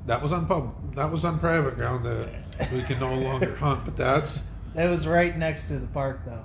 [0.07, 2.29] that was on pub that was on private ground that
[2.73, 3.85] we can no longer hunt.
[3.85, 4.39] But that's
[4.75, 6.45] it was right next to the park, though.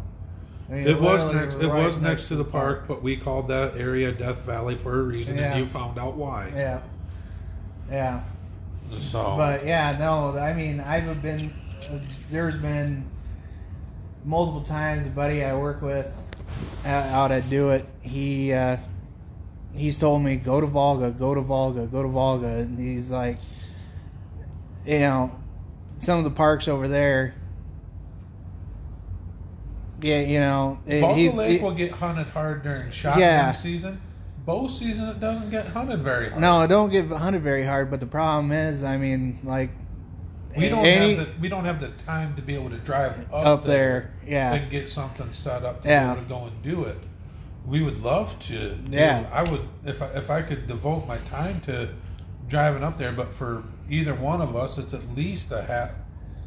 [0.69, 1.55] I mean, it was next.
[1.55, 4.39] It right was next, next to the park, park, but we called that area Death
[4.39, 5.51] Valley for a reason, yeah.
[5.51, 6.51] and you found out why.
[6.55, 6.81] Yeah.
[7.89, 8.23] Yeah.
[8.99, 9.35] So.
[9.37, 10.37] But yeah, no.
[10.37, 11.53] I mean, I've been.
[11.89, 11.99] Uh,
[12.29, 13.05] there's been
[14.23, 15.05] multiple times.
[15.05, 16.13] A buddy I work with
[16.85, 18.77] uh, out at Do It, he uh,
[19.73, 23.37] he's told me go to Volga, go to Volga, go to Volga, and he's like,
[24.85, 25.31] you know,
[25.97, 27.35] some of the parks over there.
[30.01, 33.51] Yeah, you know, Volga Lake it, will get hunted hard during shotgun yeah.
[33.51, 34.01] season.
[34.45, 36.41] Bow season, it doesn't get hunted very hard.
[36.41, 37.91] No, it don't get hunted very hard.
[37.91, 39.69] But the problem is, I mean, like
[40.57, 43.19] we don't any, have the we don't have the time to be able to drive
[43.31, 46.07] up, up there, there, yeah, and get something set up to yeah.
[46.07, 46.97] be able to go and do it.
[47.67, 48.77] We would love to.
[48.89, 51.93] Yeah, I would if I, if I could devote my time to
[52.47, 53.11] driving up there.
[53.11, 55.91] But for either one of us, it's at least a half,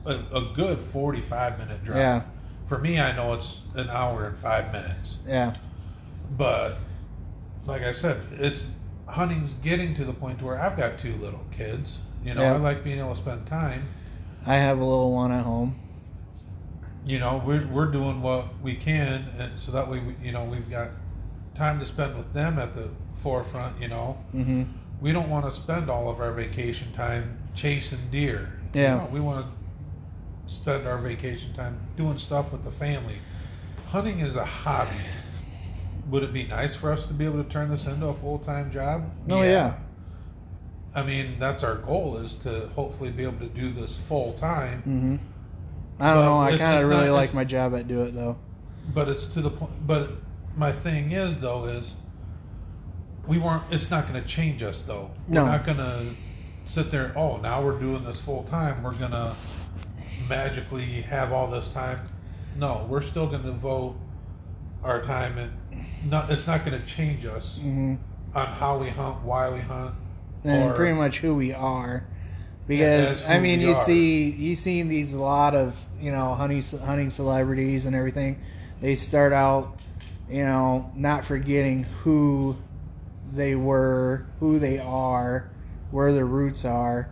[0.04, 1.98] a, a good forty-five minute drive.
[1.98, 2.22] Yeah.
[2.66, 5.18] For me, I know it's an hour and five minutes.
[5.26, 5.54] Yeah.
[6.36, 6.78] But
[7.66, 8.66] like I said, it's
[9.06, 11.98] hunting's getting to the point where I've got two little kids.
[12.24, 12.54] You know, yeah.
[12.54, 13.88] I like being able to spend time.
[14.46, 15.78] I have a little one at home.
[17.04, 20.44] You know, we're we're doing what we can, and so that way, we, you know,
[20.44, 20.90] we've got
[21.54, 22.88] time to spend with them at the
[23.22, 23.80] forefront.
[23.80, 24.64] You know, mm-hmm
[25.04, 28.50] we don't want to spend all of our vacation time chasing deer.
[28.72, 28.94] Yeah.
[28.94, 33.18] You know, we want to spend our vacation time doing stuff with the family.
[33.88, 34.90] Hunting is a hobby.
[36.08, 38.38] Would it be nice for us to be able to turn this into a full
[38.38, 39.10] time job?
[39.30, 39.74] Oh, yeah.
[40.94, 44.82] I mean, that's our goal is to hopefully be able to do this full time.
[44.82, 45.16] hmm
[45.98, 46.40] I don't Well, know.
[46.40, 48.36] I kind of really not- like my job at Do It though.
[48.92, 49.72] But it's to the point.
[49.86, 50.10] But
[50.56, 51.94] my thing is though is
[53.26, 53.62] we weren't.
[53.70, 55.10] It's not going to change us though.
[55.28, 55.44] No.
[55.44, 56.06] We're not going to
[56.66, 57.12] sit there.
[57.16, 58.82] Oh, now we're doing this full time.
[58.82, 59.34] We're going to
[60.28, 62.00] magically have all this time.
[62.56, 63.96] No, we're still going to devote
[64.82, 65.50] our time and
[66.04, 66.30] not.
[66.30, 67.94] It's not going to change us hmm
[68.34, 69.94] on how we hunt, why we hunt,
[70.42, 72.04] and or- pretty much who we are.
[72.66, 73.84] Because I mean, you are.
[73.84, 78.40] see, you see these a lot of you know hunting hunting celebrities and everything.
[78.80, 79.80] They start out,
[80.30, 82.56] you know, not forgetting who
[83.32, 85.50] they were, who they are,
[85.90, 87.10] where their roots are,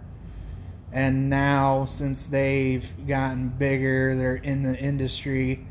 [0.91, 5.67] and now since they've gotten bigger, they're in the industry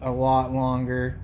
[0.00, 1.18] a lot longer.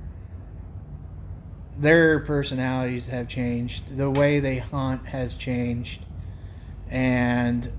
[1.78, 3.96] Their personalities have changed.
[3.96, 6.00] The way they hunt has changed
[6.90, 7.70] and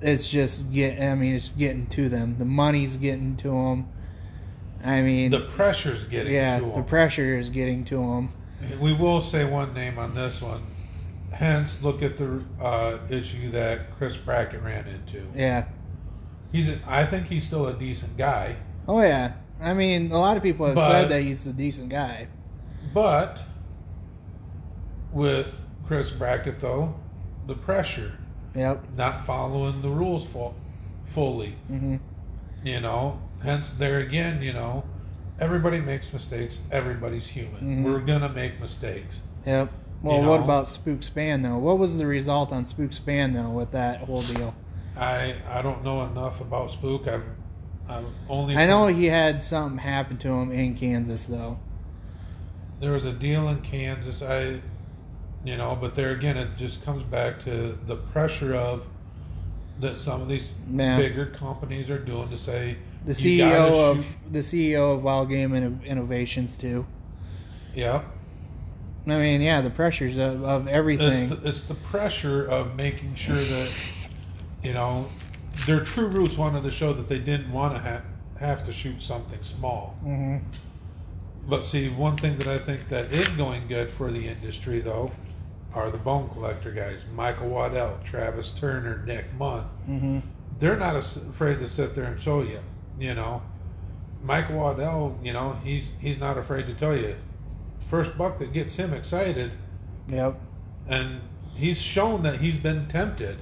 [0.00, 2.36] it's just get I mean it's getting to them.
[2.38, 3.88] The money's getting to them.
[4.84, 6.84] I mean, the pressure's getting yeah, to the them.
[6.84, 8.28] pressure is getting to them.
[8.80, 10.64] We will say one name on this one.
[11.32, 15.26] Hence, look at the uh, issue that Chris Brackett ran into.
[15.34, 15.66] Yeah.
[16.52, 19.32] He's, a, I think he's still a decent guy, Oh yeah.
[19.60, 22.28] I mean, a lot of people have But- said that he's a decent guy.
[22.94, 23.40] But
[25.12, 25.52] with
[25.86, 26.94] Chris Brackett though,
[27.46, 28.12] the pressure,
[28.54, 28.84] Yep.
[28.96, 30.54] not following the rules full,
[31.14, 31.96] fully, hmm
[32.64, 33.18] you know.
[33.44, 34.82] Hence, there again, you know,
[35.38, 36.58] everybody makes mistakes.
[36.72, 37.60] Everybody's human.
[37.62, 37.84] Mhm.
[37.84, 39.16] We're gonna make mistakes.
[39.46, 39.70] Yep.
[40.02, 40.44] Well, You what know?
[40.44, 41.58] about Spook Spann though?
[41.58, 44.54] What was the result on Spook Spann though with that whole deal?
[44.96, 47.06] I I don't know enough about Spook.
[47.06, 47.22] I've
[47.88, 51.58] I've only I know he had something happen to him in Kansas though.
[52.80, 54.22] There was a deal in Kansas.
[54.22, 54.60] I,
[55.44, 58.86] you know, but there again, it just comes back to the pressure of
[59.80, 60.96] that some of these Yeah.
[60.98, 65.50] bigger companies are doing to say The CEO of shoot- the CEO of Wild Game
[65.50, 66.86] Inno- Innovations too.
[67.74, 68.02] yeah.
[69.08, 71.30] I mean, yeah, the pressures of, of everything.
[71.30, 73.70] It's the, it's the pressure of making sure that
[74.64, 75.06] you know
[75.64, 78.02] their true roots wanted to show that they didn't want to ha-
[78.40, 79.96] have to shoot something small.
[80.02, 80.38] hmm
[81.48, 85.12] But see, one thing that I think that is going good for the industry, though,
[85.72, 87.00] are the bone collector guys.
[87.14, 89.66] Michael Waddell, Travis Turner, Nick Mundt.
[89.84, 90.18] hmm
[90.58, 92.60] They're not afraid to sit there and show you.
[92.98, 93.42] You know,
[94.22, 95.18] Michael Waddell.
[95.22, 97.14] You know, he's he's not afraid to tell you.
[97.90, 99.52] First buck that gets him excited,
[100.08, 100.40] Yep.
[100.88, 101.20] and
[101.54, 103.36] he's shown that he's been tempted,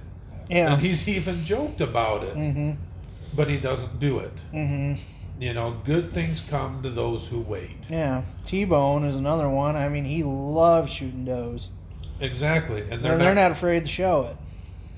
[0.51, 0.73] Yeah.
[0.75, 2.73] and he's even joked about it, hmm
[3.35, 4.33] but he doesn't do it.
[4.51, 4.95] hmm
[5.39, 7.77] You know, good things come to those who wait.
[7.91, 8.23] Yeah.
[8.45, 9.75] T Bone is another one.
[9.77, 11.71] I mean, he loves shooting does,
[12.21, 14.37] Exactly, and and they're, they're, not not afraid to show it.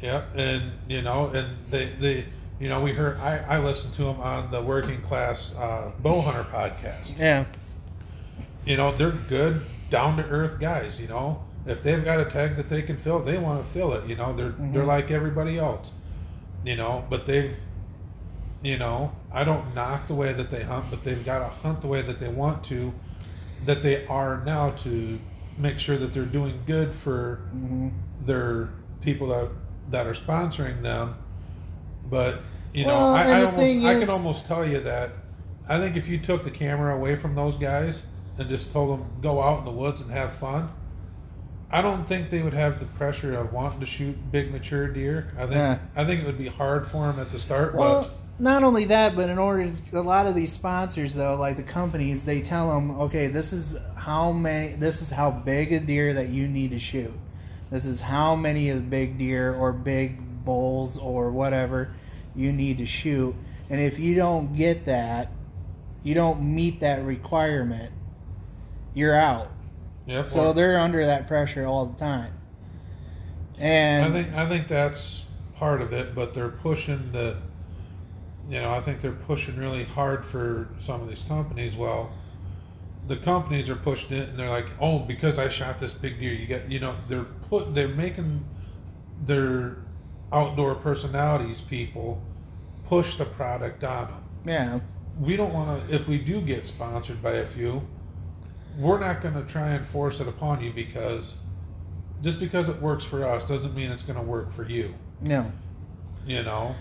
[0.03, 2.27] Yep, and you know, and they, they,
[2.61, 3.18] you know, we heard.
[3.18, 7.18] I, I listened to him on the Working Class uh, Bow Hunter podcast.
[7.18, 7.46] Yeah.
[8.66, 11.01] You know, they're good, down to earth guys.
[11.01, 13.94] You know, if they've got a tag that they can fill, they want to fill
[13.94, 14.07] it.
[14.07, 14.87] You know, they're they're Mhm.
[14.87, 15.90] like everybody else.
[16.64, 17.57] You know, but they've,
[18.62, 21.83] you know, I don't knock the way that they hunt, but they've got to hunt
[21.83, 22.94] the way that they want to,
[23.66, 25.20] that they are now to
[25.59, 27.88] make sure that they're doing good for hmm
[28.25, 28.70] their
[29.03, 29.51] people that
[29.90, 31.16] that are sponsoring them.
[32.11, 32.40] But
[32.72, 35.12] you know, Well, I, I, almost, I can almost tell you that
[35.68, 38.03] I think if you took the camera away from those guys
[38.38, 40.70] and just told them go out in the woods and have fun,
[41.70, 45.33] I don't think they would have the pressure of wanting to shoot big mature deer.
[45.37, 45.79] I think Yeah.
[45.96, 47.75] I think it would be hard for them at the start.
[47.75, 51.62] Well, not only that, but in order, a lot of these sponsors, though, like the
[51.62, 56.12] companies, they tell them, okay, this is how many, this is how big a deer
[56.14, 57.12] that you need to shoot.
[57.70, 61.94] This is how many of big deer or big bulls or whatever
[62.35, 63.34] you need to shoot.
[63.70, 65.32] And if you don't get that,
[66.03, 67.93] you don't meet that requirement,
[68.95, 69.51] you're out.
[70.07, 72.32] yep, So well, they're under that pressure all the time.
[73.59, 75.22] And I think I think that's
[75.57, 77.39] part of it, but they're pushing the.
[78.49, 81.74] You know, I think they're pushing really hard for some of these companies.
[81.74, 82.12] Well,
[83.09, 86.32] the companies are pushing it, and they're like, "Oh, because I shot this big deer,
[86.32, 88.44] you get." You know, they're put they're making
[89.24, 89.78] their
[90.32, 92.22] outdoor personalities people
[92.88, 94.24] push the product on them.
[94.44, 94.80] yeah,
[95.20, 95.94] We don't want to.
[95.94, 97.82] If we do get sponsored by a few,
[98.78, 101.34] we're not going to try and force it upon you because
[102.22, 104.94] just because it works for us doesn't mean it's going to work for you.
[105.20, 105.51] no,
[106.26, 106.74] You know,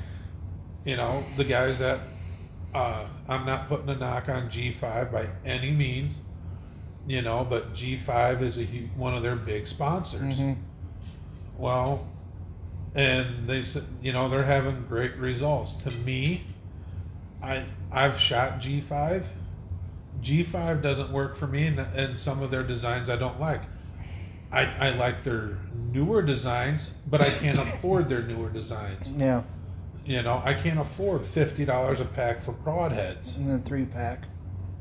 [0.85, 1.99] you know the guys that
[2.73, 6.15] uh, I'm not putting a knock on G5 by any means.
[7.07, 10.37] you know, but G5 is a hu- one of their big sponsors.
[10.37, 10.57] Mhm.
[11.57, 12.07] Well,
[12.95, 15.73] and they said, you know, they're having great results.
[15.83, 16.43] To me,
[17.43, 19.23] I I've shot G5.
[20.21, 23.61] G5 doesn't work for me, and, and some of their designs I don't like.
[24.51, 25.57] I, I like their
[25.91, 29.07] newer designs, but I can't afford their newer designs.
[29.11, 29.43] Yeah,
[30.05, 33.35] You know, I can't afford fifty dollars a pack for broadheads.
[33.37, 34.25] and then three pack.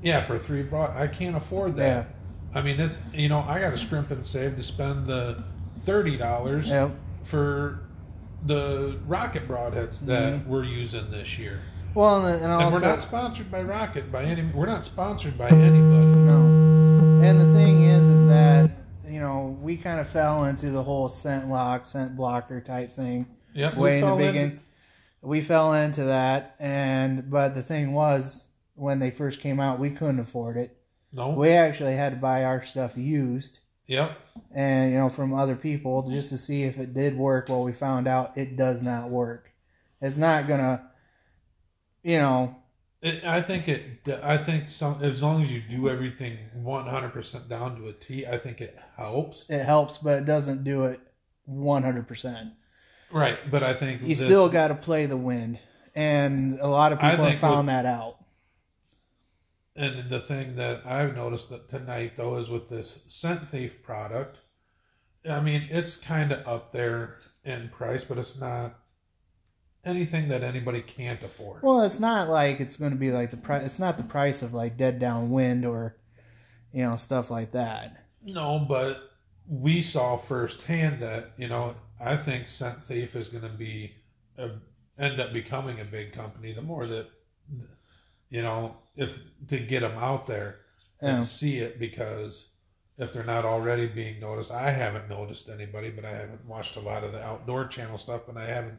[0.03, 2.07] Yeah, for three broad, I can't afford that.
[2.53, 2.59] Yeah.
[2.59, 5.43] I mean, it's you know, I got to scrimp and save to spend the
[5.85, 6.91] thirty dollars Yep.
[7.25, 7.81] for
[8.45, 10.51] the rocket broadheads that Mm-hmm.
[10.51, 11.61] we're using this year.
[11.95, 14.43] Well, and, and And we're not sponsored by Rocket by any.
[14.43, 15.79] We're not sponsored by anybody.
[15.81, 16.43] no.
[17.22, 21.09] And the thing is, is that you know we kind of fell into the whole
[21.09, 23.25] scent lock, scent blocker type thing.
[23.55, 24.61] Yep, way in the beginning.
[25.25, 28.45] We fell into that, and but the thing was,
[28.75, 30.77] when they first came out, we couldn't afford it.
[31.12, 31.31] No.
[31.31, 34.18] We actually had to buy our stuff used, Yep.
[34.53, 37.49] and you know from other people just to see if it did work.
[37.49, 39.53] Well, we found out it does not work.
[40.01, 40.91] It's not gonna,
[42.03, 42.57] you know,
[43.01, 44.01] It, I think it.
[44.22, 45.03] I think some.
[45.03, 48.61] As long as you do everything one hundred percent down to a T, I think
[48.61, 49.47] it helps.
[49.49, 51.01] it helps, but it doesn't do it
[51.47, 52.51] one hundred percent.
[53.15, 55.61] Right, but I think You this- still got to play the wind,
[55.95, 58.17] and a lot of people have found with- that out.
[59.77, 64.39] And the thing that I've noticed that tonight though is with this scent thief product.
[65.29, 68.79] I mean, it's kind of up there in price, but it's not
[69.85, 71.62] anything that anybody can't afford.
[71.62, 73.65] Well, it's not like it's going to be like the price.
[73.65, 75.97] It's not the price of like Dead Down Wind or,
[76.73, 78.05] you know, stuff like that.
[78.23, 79.11] No, but
[79.49, 83.95] we saw firsthand that you know I think Scent Thief is going to be
[84.38, 84.51] a,
[84.99, 86.53] end up becoming a big company.
[86.53, 87.07] The more that
[88.30, 89.16] you know, if
[89.49, 90.57] to get them out there
[91.03, 91.16] Yeah.
[91.16, 92.47] and see it, because
[92.97, 96.80] if they're not already being noticed, I haven't noticed anybody, but I haven't watched a
[96.80, 98.78] lot of the outdoor channel stuff, and I haven't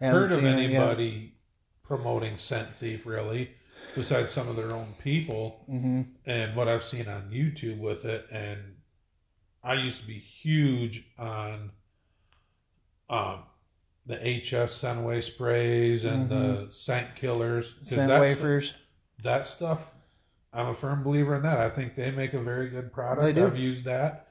[0.00, 0.80] Haven't heard of seen it yet.
[0.82, 1.34] anybody
[1.82, 3.50] promoting Scent Thief really,
[3.94, 6.06] besides some of their own people Mhm.
[6.26, 8.26] and what I've seen on YouTube with it.
[8.30, 8.76] And
[9.62, 11.72] I used to be huge on
[13.10, 13.40] um,
[14.06, 18.74] the HS Scent-A-Way sprays and the scent killers, Scent wafers.
[19.22, 19.84] That stuff,
[20.52, 21.58] I'm a firm believer in that.
[21.58, 23.38] I think they make a very good product.
[23.38, 24.28] I've used that.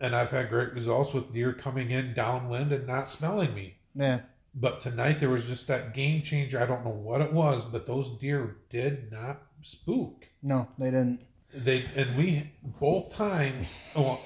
[0.00, 3.76] And I've had great results with deer coming in downwind and not smelling me.
[3.94, 4.20] Yeah.
[4.54, 6.60] But tonight there was just that game changer.
[6.60, 10.26] I don't know what it was, but those deer did not spook.
[10.42, 11.20] No, they didn't.
[11.52, 13.68] They and we both times.
[13.94, 14.20] Well,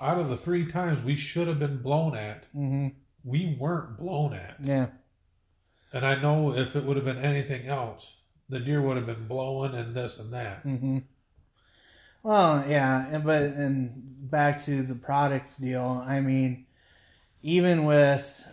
[0.00, 2.88] out of the three times we should have been blown at, hmm
[3.26, 4.56] we weren't blown at.
[4.62, 4.86] Yeah.
[5.92, 8.14] And I know if it would have been anything else,
[8.48, 10.60] the deer would have been blowing and this and that.
[10.60, 10.98] hmm
[12.22, 13.92] Well, yeah, and but and
[14.30, 16.04] back to the products deal.
[16.06, 16.66] I mean,
[17.42, 18.46] even with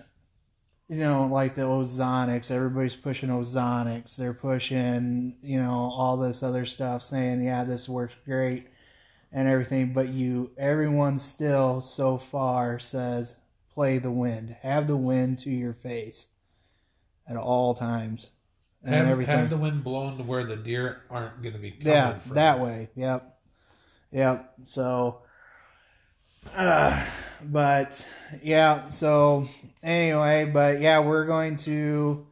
[0.89, 4.15] you know like the ozonics, everybody's pushing ozonics.
[4.15, 8.67] They're pushing you know all this other stuff, saying yeah this works great
[9.31, 9.93] and everything.
[9.93, 13.35] But you, everyone still so far says
[13.73, 16.27] play the wind, have the wind to your face
[17.27, 18.29] at all times,
[18.83, 19.37] and Have, everything.
[19.37, 22.35] have the wind blown to where the deer aren't going to be coming Yeah, from.
[22.35, 22.89] that way.
[22.95, 23.37] Yep.
[24.11, 24.53] Yep.
[24.65, 25.21] So,
[26.55, 27.03] uh,
[27.43, 28.05] but
[28.43, 28.89] yeah.
[28.89, 29.47] So
[29.81, 32.27] anyway, but yeah, we're going to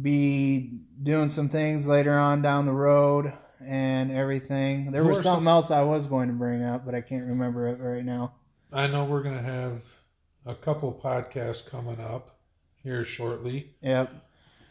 [0.00, 3.32] be doing some things later on down the road
[3.64, 4.90] and everything.
[4.90, 7.78] There was something else I was going to bring up, but I can't remember it
[7.78, 8.34] right now.
[8.72, 9.82] I know we're going to have
[10.46, 12.38] a couple podcasts coming up
[12.82, 13.74] here shortly.
[13.82, 14.10] Yep.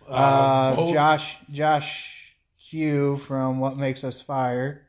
[0.08, 4.88] Uh, both- Josh Josh Q from What Makes Us Fire.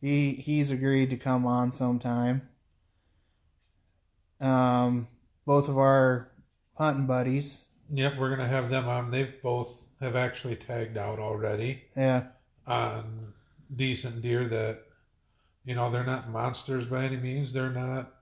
[0.00, 2.48] He he's agreed to come on sometime.
[4.40, 5.08] Um,
[5.44, 6.30] both of our
[6.74, 7.68] hunting buddies.
[7.92, 9.10] Yep, we're going to have them on.
[9.10, 12.28] They've both have actually tagged out already Yeah,
[12.66, 13.34] on
[13.76, 14.84] decent deer that,
[15.64, 17.52] you know, they're not monsters by any means.
[17.52, 18.12] They're not.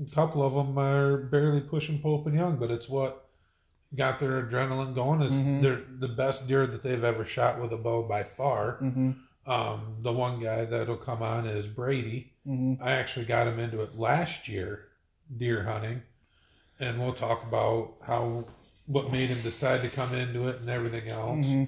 [0.00, 3.26] A couple of them are barely pushing Pope and Young, but it's what
[3.96, 5.22] got their adrenaline going.
[5.22, 5.62] Is Mhm.
[5.62, 8.72] they're the best deer that they've ever shot with a bow by far.
[8.76, 9.12] hmm
[9.46, 12.34] Um, the one guy that'll come on is Brady.
[12.44, 14.88] hmm I actually got him into it last year,
[15.34, 16.02] deer hunting,
[16.78, 18.44] and we'll talk about how
[18.84, 21.46] what made him decide to come into it and everything else.
[21.46, 21.64] hmm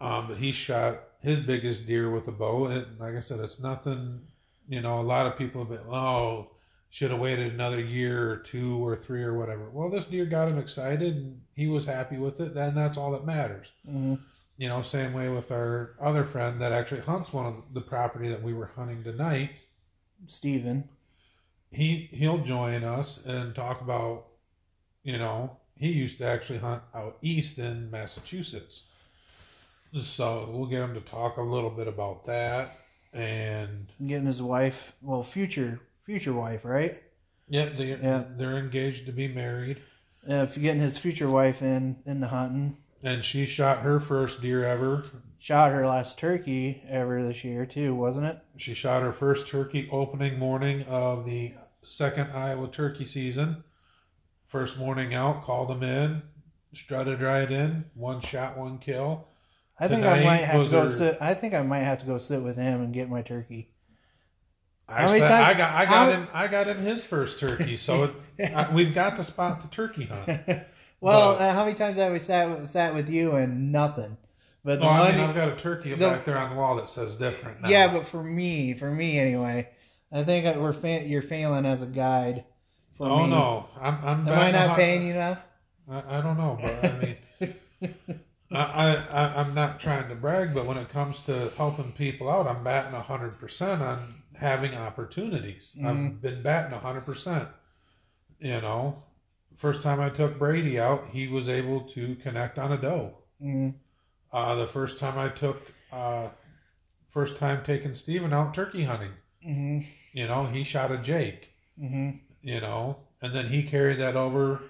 [0.00, 3.60] Um, but he shot his biggest deer with a bow, and like I said, it's
[3.60, 4.20] nothing.
[4.68, 6.50] You know, a lot of people have been, oh,
[6.90, 9.68] should have waited another year or two or three or whatever.
[9.70, 13.12] Well, this deer got him excited, and he was happy with it, and that's all
[13.12, 13.68] that matters.
[13.86, 14.14] hmm
[14.60, 18.28] you know, same way with our other friend that actually hunts one of the property
[18.28, 19.58] that we were hunting tonight.
[20.26, 20.86] Steven.
[21.70, 24.26] He he'll join us and talk about,
[25.02, 28.82] you know, he used to actually hunt out east in Massachusetts.
[29.98, 32.78] So we'll get him to talk a little bit about that
[33.12, 37.02] and Getting his wife, well, future future wife, right?
[37.48, 38.24] yeah, they Yeah.
[38.36, 39.78] they're engaged to be married.
[40.28, 42.76] Uh, if getting his future wife in in the hunting.
[43.02, 45.04] And she shot her first deer ever.
[45.38, 48.38] Shot her last turkey ever this year too, wasn't it?
[48.58, 53.64] She shot her first turkey opening morning of the second Iowa turkey season.
[54.46, 56.22] First morning out, called them in,
[56.74, 59.26] strutted right in, one shot, one kill.
[59.80, 61.18] I think I might have to go her- sit.
[61.20, 63.70] I think I might have to go sit with him and get my turkey.
[64.88, 67.76] I, How many times- I got I how- him I got him his first turkey,
[67.76, 68.04] so
[68.38, 70.26] it, I, we've got to spot the turkey hunt.
[71.00, 74.16] well, But- uh, how many times have we sat sat with you and nothing?
[74.62, 76.56] But the No, I one, mean I've got a turkey the- back there on the
[76.56, 77.62] wall that says different.
[77.62, 77.68] Now.
[77.70, 79.68] yeah, but for me, for me anyway,
[80.12, 82.44] I think we're fa- you're failing as a guide.
[82.96, 83.30] For oh me.
[83.30, 85.38] no, I'm I'm am I not paying you enough?
[85.90, 87.94] I, I don't know, but I mean,
[88.52, 92.46] I, I, I'm not trying to brag, but when it comes to helping people out,
[92.48, 95.70] I'm batting hundred percent on having opportunities.
[95.76, 95.86] Mhm.
[95.86, 97.48] I've been batting hundred percent.
[98.40, 99.02] You know,
[99.56, 103.14] first time I took Brady out, he was able to connect on a doe.
[103.40, 103.74] Mm,
[104.32, 106.28] Uh, the first time I took, uh,
[107.08, 109.80] first time taking Steven out turkey hunting, hmm
[110.12, 112.10] you know, he shot a Jake hmm
[112.42, 114.62] you know, and then he carried that over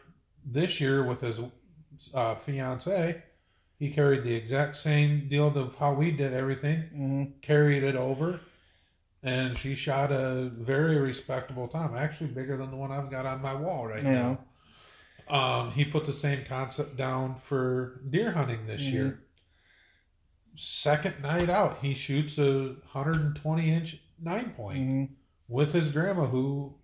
[0.44, 1.38] this year with his
[2.12, 3.22] uh, fiance.
[3.80, 8.40] He carried the exact same deal of how we did everything, hmm carried it over,
[9.24, 13.42] and she shot a very respectable time, actually bigger than the one I've got on
[13.42, 14.36] my wall right Yeah.
[15.28, 15.34] now.
[15.34, 18.92] Um, he put the same concept down for deer hunting this Mhm.
[18.92, 19.20] year.
[20.56, 25.04] Second night out, he shoots a 120 inch nine point hmm
[25.48, 26.74] with his grandma, who,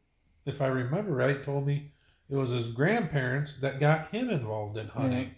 [0.47, 1.93] if I remember right, told me
[2.29, 5.35] it was his grandparents that got him involved in hunting.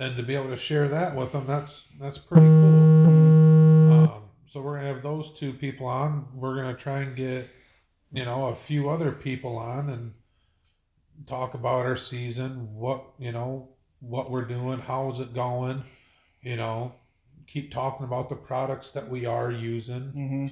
[0.00, 3.92] And to be able to share that with them, that's that's pretty cool.
[3.92, 6.26] Um, so we're gonna have those two people on.
[6.34, 7.48] We're gonna try and get,
[8.12, 10.14] you know, a few other people on and
[11.26, 12.74] talk about our season.
[12.74, 13.68] What you know,
[14.00, 15.84] what we're doing, how's it going?
[16.42, 16.94] You know,
[17.46, 20.46] keep talking about the products that we are using hmm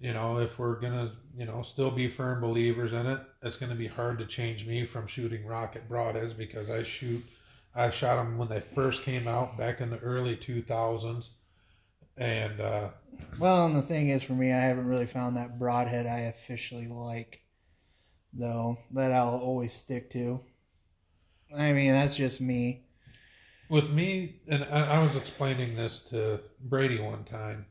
[0.00, 3.74] you know, if we're gonna, you know, still be firm believers in it, it's gonna
[3.74, 7.22] be hard to change me from shooting rocket broadheads because I shoot,
[7.74, 11.30] I shot them when they first came out back in the early two thousands,
[12.16, 12.90] and uh,
[13.36, 16.86] Well, and the thing is, for me, I haven't really found that broadhead I officially
[16.86, 17.42] like,
[18.32, 20.44] though, that I'll always stick to.
[21.56, 22.86] I mean, that's just me.
[23.68, 27.66] with me, and I, I was explaining this to Brady one time.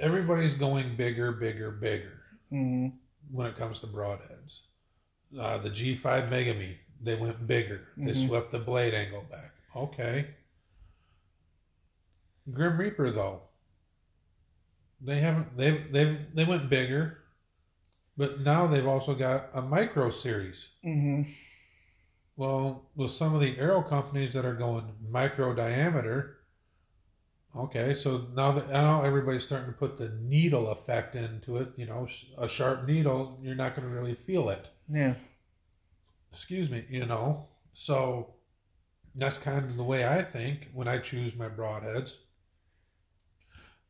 [0.00, 2.20] Everybody's going bigger, bigger, bigger.
[2.50, 2.88] hmm
[3.30, 4.60] when it comes to broadheads.
[5.38, 7.88] Uh, the G5 Megameat, they went bigger.
[7.96, 8.26] They Mhm.
[8.28, 9.52] swept the blade angle back.
[9.76, 10.34] Okay.
[12.52, 13.42] Grim Reaper though,
[15.00, 15.56] they haven't.
[15.56, 17.18] They they they went bigger,
[18.16, 20.68] but now they've also got a micro series.
[20.82, 21.22] hmm
[22.36, 26.38] Well, with some of the arrow companies that are going micro diameter,
[27.54, 31.72] okay, so now that now everybody's starting to put the needle effect into it.
[31.76, 34.68] You know, a sharp needle, you're not going to really feel it.
[34.88, 35.14] Yeah.
[36.32, 37.48] Excuse me, you know.
[37.74, 38.34] So
[39.14, 42.12] that's kind of the way I think when I choose my broadheads.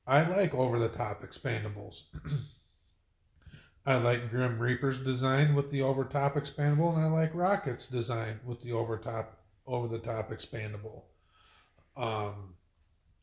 [0.06, 2.04] I like over the top expandables.
[3.86, 8.40] I like Grim Reaper's design with the over top expandable, and I like Rocket's design
[8.44, 11.02] with the over top over the top expandable.
[11.96, 12.54] Um,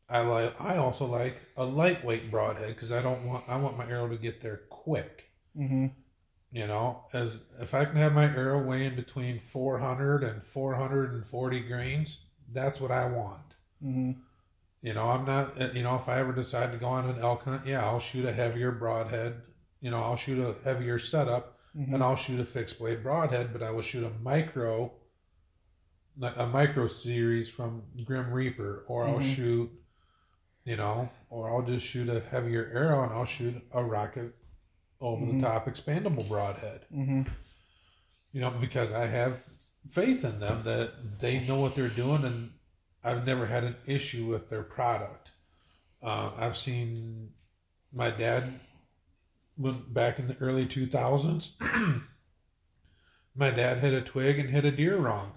[0.08, 0.60] I like.
[0.60, 3.44] I also like a lightweight broadhead because I don't want.
[3.48, 5.30] I want my arrow to get there quick.
[5.56, 5.86] hmm
[6.50, 12.18] You know, as if I can have my arrow weighing between 400 and 440 grains,
[12.52, 13.54] that's what I want.
[13.80, 14.26] hmm
[14.80, 15.60] You know, I'm not.
[15.60, 18.00] uh, You know, if I ever decide to go on an elk hunt, yeah, I'll
[18.00, 19.42] shoot a heavier broadhead.
[19.82, 23.52] You know, I'll shoot a heavier setup, hmm and I'll shoot a fixed blade broadhead,
[23.52, 24.92] but I will shoot a micro,
[26.22, 29.34] a micro series from Grim Reaper, or I'll Mhm.
[29.34, 29.70] shoot,
[30.64, 34.34] you know, or I'll just shoot a heavier arrow and I'll shoot a rocket
[35.00, 35.40] over Mhm.
[35.40, 36.82] the top expandable broadhead.
[36.90, 37.22] hmm
[38.32, 39.42] You know, because I have
[39.90, 42.52] faith in them that they know what they're doing, and
[43.04, 45.30] I've never had an issue with their product.
[46.02, 47.32] Uh, I've seen
[47.92, 48.60] my dad
[49.56, 51.52] went back in the early 2000s.
[53.34, 55.32] my dad hit a twig and hit a deer wrong.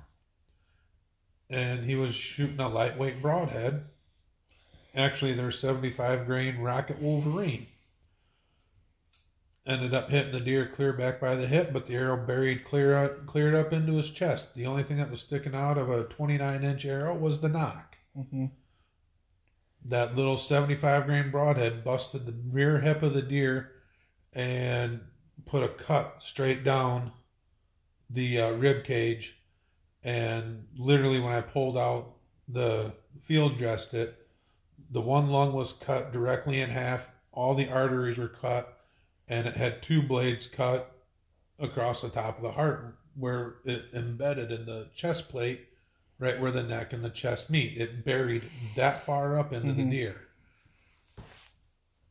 [1.52, 3.84] and he was shooting a lightweight broadhead.
[4.94, 7.66] Actually, their 75 grain Rocket Wolverine.
[9.66, 12.96] Ended up hitting the deer clear back by the hip, but the arrow buried clear
[12.96, 14.56] out, cleared up into his chest.
[14.56, 17.98] The only thing that was sticking out of a 29 inch arrow was the nock.
[18.18, 18.46] Mm-hmm.
[19.86, 23.72] That little 75 grain broadhead busted the rear hip of the deer
[24.34, 25.02] and
[25.46, 27.12] put a cut straight down
[28.10, 29.38] the uh, rib cage.
[30.04, 32.16] And literally, when I pulled out
[32.48, 34.16] the field dressed it,
[34.92, 37.08] the one lung was cut directly in half.
[37.32, 38.79] All the arteries were cut,
[39.30, 40.92] and it had two blades cut
[41.60, 45.68] across the top of the heart where it embedded in the chest plate,
[46.20, 47.78] right where the neck and the chest meet.
[47.78, 48.44] It buried
[48.76, 49.76] that far up into Mhm.
[49.78, 50.22] the deer.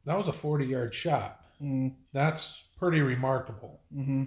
[0.04, 1.44] That was a 40 yard shot.
[1.62, 1.88] Mm-hmm.
[2.12, 3.80] That's pretty remarkable.
[3.94, 4.24] Mm-hmm.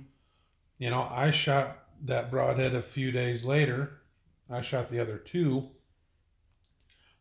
[0.78, 4.02] You know, I shot that broadhead a few days later.
[4.50, 5.70] I shot the other two.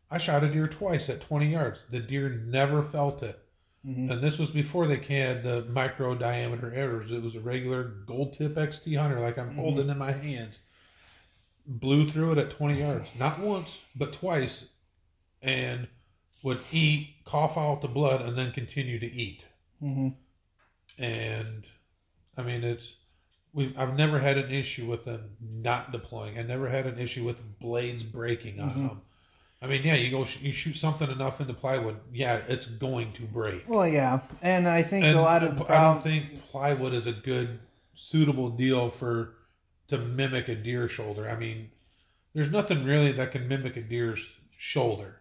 [0.09, 1.83] I shot a deer twice at 20 yards.
[1.89, 3.39] The deer never felt it.
[3.85, 4.11] Mm-hmm.
[4.11, 7.11] And this was before they had the micro diameter arrows.
[7.11, 9.55] It was a regular gold tip XT hunter, like I'm Mhm.
[9.55, 10.59] holding in my hands.
[11.65, 13.07] Blew through it at 20 yards.
[13.17, 14.65] Not once, but twice.
[15.41, 15.87] And
[16.43, 19.45] would eat, cough out the blood, and then continue to eat
[19.81, 20.09] Mm-hmm.
[21.03, 21.65] and
[22.37, 22.95] I mean it's
[23.53, 26.37] we I've never had an issue with them not deploying.
[26.37, 28.75] I never had an issue with blades breaking on Mhm.
[28.89, 29.01] them.
[29.61, 33.11] I mean, yeah, you go sh- you shoot something enough into plywood, yeah, it's going
[33.13, 33.63] to break.
[33.69, 37.05] Well, yeah, and I think And a lot of the I don't think plywood is
[37.05, 37.59] a good
[37.93, 39.35] suitable deal for
[39.89, 41.29] to mimic a deer shoulder.
[41.29, 41.69] I mean,
[42.33, 44.25] there's nothing really that can mimic a deer's
[44.57, 45.17] shoulder.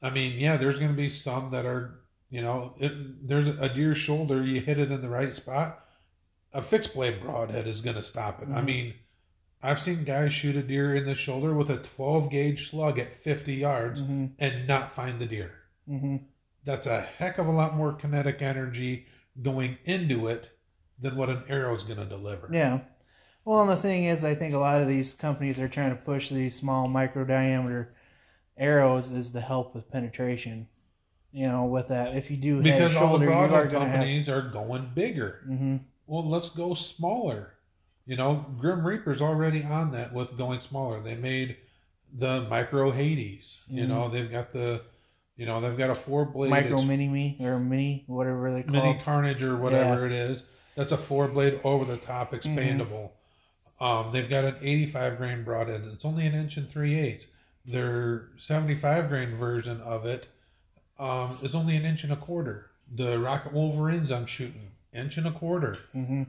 [0.00, 3.68] I mean, yeah, there's going to be some that are, you know, it, there's a
[3.68, 4.42] deer's shoulder.
[4.44, 5.84] You hit it in the right spot,
[6.52, 8.48] a fixed blade broadhead is going to stop it.
[8.48, 8.64] I Mhm.
[8.64, 8.94] mean,
[9.64, 13.22] I've seen guys shoot a deer in the shoulder with a 12 gauge slug at
[13.24, 15.52] 50 yards hmm and not find the deer
[15.88, 16.16] hmm
[16.64, 19.06] that's a heck of a lot more kinetic energy
[19.42, 20.50] going into it
[21.00, 22.48] than what an arrow is going to deliver.
[22.52, 22.80] Yeah.
[23.44, 26.02] Well, and the thing is, I think a lot of these companies are trying to
[26.02, 27.94] push these small micro diameter
[28.56, 30.68] arrows is to help with penetration.
[31.32, 33.70] You know, with that, if you do head Because all the shoulder, you are broadhead
[33.70, 33.98] going to have.
[34.00, 35.42] companies are going bigger.
[35.46, 37.54] hmm Well, let's go smaller.
[38.06, 41.00] You know, Grim Reaper's already on that with going smaller.
[41.00, 41.56] They made
[42.12, 43.60] the micro Hades.
[43.68, 43.88] You Mhm.
[43.88, 44.82] know, they've got the,
[45.36, 48.72] you know, they've got a four blade Micro mini me or mini whatever they call.
[48.72, 49.00] mini.
[49.02, 50.42] Carnage or whatever it is.
[50.74, 52.48] That's a four blade over the top Mm-hmm.
[52.58, 53.10] expandable.
[53.80, 55.84] Um, they've got an 85 grain broadhead.
[55.92, 57.26] It's only an inch and three eighths.
[57.66, 60.28] Their 75 grain version of it
[60.98, 62.70] um, is only an inch and a quarter.
[62.94, 65.74] The Rocket Wolverines I'm shooting inch and a quarter.
[65.92, 66.24] hmm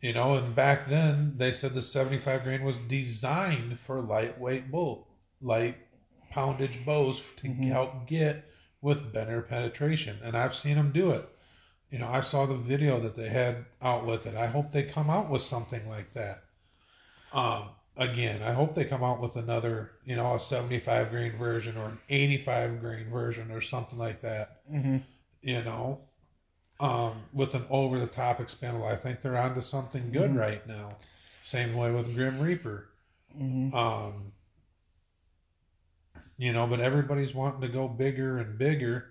[0.00, 5.06] You know, and back then they said the 75 grain was designed for lightweight bow,
[5.42, 5.76] light
[6.30, 7.68] poundage bows to Mhm.
[7.68, 10.18] help get with better penetration.
[10.22, 11.28] And I've seen them do it.
[11.90, 14.36] You know, I saw the video that they had out with it.
[14.36, 16.44] I hope they come out with something like that.
[17.32, 21.76] Um, again, I hope they come out with another, you know, a 75 grain version
[21.76, 24.98] or an 85 grain version or something like that hmm
[25.42, 26.00] you know,
[26.80, 28.90] um, with an over the top expandable.
[28.90, 30.38] I think they're onto something good Mhm.
[30.38, 30.96] right now.
[31.44, 32.88] Same way with Grim Reaper.
[33.36, 34.32] hmm Um,
[36.38, 39.06] you know, but everybody's wanting to go bigger and bigger.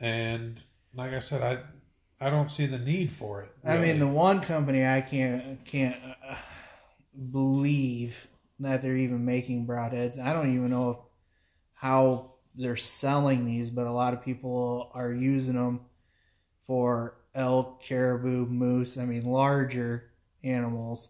[0.00, 0.60] And
[0.94, 3.52] like I said, I I don't see the need for it.
[3.64, 5.96] I mean, the one company I can't can't
[6.28, 6.36] uh,
[7.30, 8.16] believe
[8.58, 10.18] that they're even making broadheads.
[10.18, 11.06] I don't even know
[11.74, 15.80] how they're selling these, but a lot of people are using them
[16.70, 18.96] for elk, caribou, moose.
[18.96, 20.12] I mean, larger
[20.44, 21.08] animals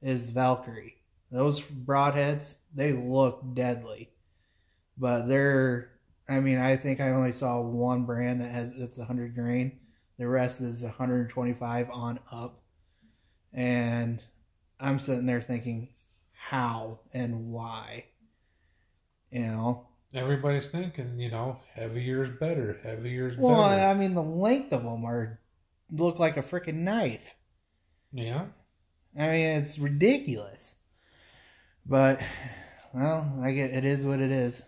[0.00, 0.98] is Valkyrie.
[1.32, 4.10] Those broadheads, they look deadly,
[4.96, 5.90] but they're.
[6.28, 9.80] I mean, I think I only saw one brand that has it's 100 grain.
[10.16, 12.62] The rest is 125 on up.
[13.52, 14.22] And
[14.78, 15.88] I'm sitting there thinking,
[16.34, 18.04] how and why?
[19.32, 19.88] You know?
[20.14, 22.78] Everybody's thinking, you know, heavier is better.
[22.82, 23.76] Heavier is Well, better.
[23.80, 25.38] Well, I mean, the length of them are
[25.90, 27.34] look like a freaking knife.
[28.12, 28.46] yeah.
[29.16, 30.74] I mean, it's ridiculous.
[31.86, 32.20] But,
[32.92, 34.62] well, I get it is what it is.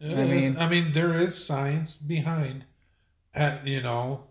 [0.00, 0.30] It I is.
[0.30, 2.64] mean- I mean, there is science behind,
[3.34, 4.24] at you know,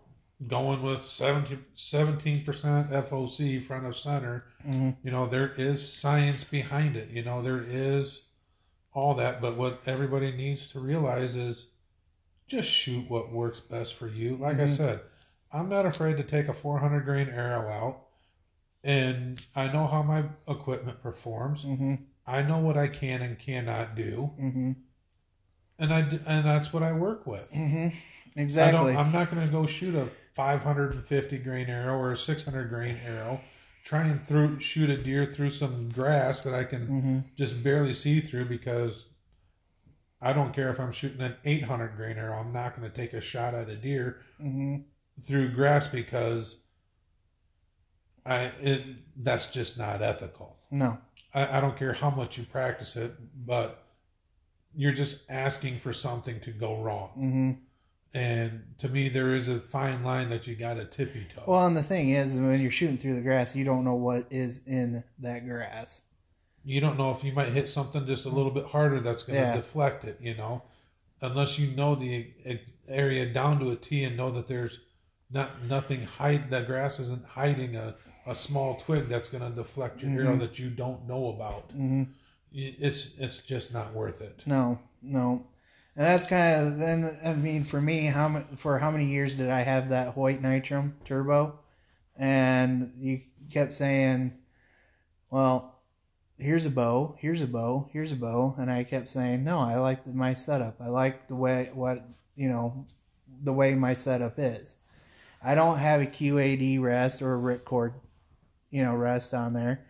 [0.46, 4.44] going with 17 percent FOC front of center.
[4.62, 7.08] hmm You know, there is science behind it.
[7.10, 8.20] You know, there is
[8.92, 9.40] all that.
[9.40, 11.66] But what everybody needs to realize is,
[12.46, 14.36] just shoot what works best for you.
[14.36, 14.76] Like I Mhm.
[14.76, 15.00] said,
[15.52, 18.06] I'm not afraid to take a 400 grain arrow out,
[18.82, 21.62] and I know how my equipment performs.
[21.62, 21.94] hmm
[22.26, 24.72] I know what I can and cannot do, Mm-hmm.
[25.78, 27.50] and I and that's what I work with.
[27.52, 27.96] Mm-hmm.
[28.36, 28.92] I Exactly.
[28.94, 32.96] don't, I'm not going to go shoot a 550 grain arrow or a 600 grain
[33.04, 33.40] arrow.
[33.84, 37.18] Try and through shoot a deer through some grass that I can mm-hmm.
[37.36, 39.06] just barely see through because
[40.20, 42.38] I don't care if I'm shooting an 800 grain arrow.
[42.38, 44.76] I'm not going to take a shot at a deer Mm-hmm.
[45.26, 46.56] through grass because
[48.24, 48.84] I it
[49.16, 50.56] that's just not ethical.
[50.70, 50.98] No.
[51.34, 53.14] I, I don't care how much you practice it,
[53.46, 53.84] but
[54.74, 57.10] you're just asking for something to go wrong.
[57.18, 57.64] Mm-hmm.
[58.12, 61.44] And to me, there is a fine line that you got to tippy toe.
[61.46, 64.26] Well, and the thing is, when you're shooting through the grass, you don't know what
[64.30, 66.02] is in that grass.
[66.62, 69.38] you don't know if you might hit something just a little bit harder that's going
[69.38, 69.56] to Yeah.
[69.56, 70.62] deflect it, you know,
[71.22, 72.26] unless you know the
[72.86, 74.78] area down to a T and know that there's
[75.30, 77.94] not nothing hide that grass isn't hiding a,
[78.26, 80.40] a small twig that's going to deflect your arrow Mhm.
[80.40, 81.70] that you don't know about.
[81.70, 82.02] Mm-hmm.
[82.52, 84.42] It's it's just not worth it.
[84.44, 85.46] No, no.
[85.96, 87.18] And that's kind of then.
[87.24, 90.92] I mean, for me, how for how many years did I have that Hoyt Nitrum
[91.04, 91.58] Turbo?
[92.16, 93.20] And you
[93.50, 94.32] kept saying,
[95.30, 95.80] "Well,
[96.38, 99.76] here's a bow, here's a bow, here's a bow," and I kept saying, "No, I
[99.78, 100.80] like my setup.
[100.80, 102.86] I like the way what you know,
[103.42, 104.76] the way my setup is.
[105.42, 107.94] I don't have a QAD rest or a ripcord,
[108.70, 109.86] you know, rest on there.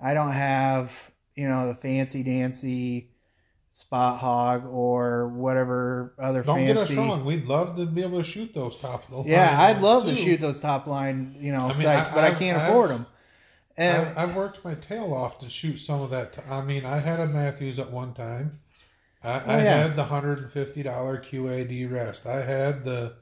[0.00, 3.13] I don't have you know the fancy dancy."
[3.76, 6.96] Spot hog or whatever other Don't get us fancy.
[6.96, 7.24] wrong.
[7.24, 9.10] We'd love to be able to shoot those top.
[9.10, 12.14] Those Yeah, I'd love to shoot those top line, you know, I mean, sights, I-
[12.14, 13.06] but I, I've- can't I've- afford them.
[13.76, 16.34] And I, I've worked my tail off to shoot some of that.
[16.34, 18.60] T- I mean, I had a Mathews at one time.
[19.24, 19.76] I, I Oh, yeah.
[19.82, 22.26] had the hundred and fifty dollar QAD rest.
[22.26, 23.14] I had the,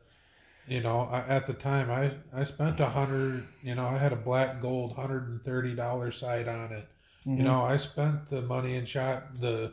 [0.69, 3.47] you know, I, at the time I I spent a hundred.
[3.63, 6.87] You know, I had a black gold hundred and thirty dollar sight on it.
[7.27, 7.39] Mhm.
[7.39, 9.73] You know, I spent the money and shot the,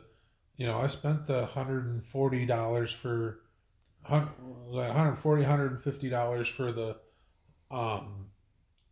[0.60, 3.40] you know, I spent the hundred and forty dollars for,
[4.10, 4.28] like
[4.88, 6.96] 140 150 dollars for the,
[7.70, 8.26] um,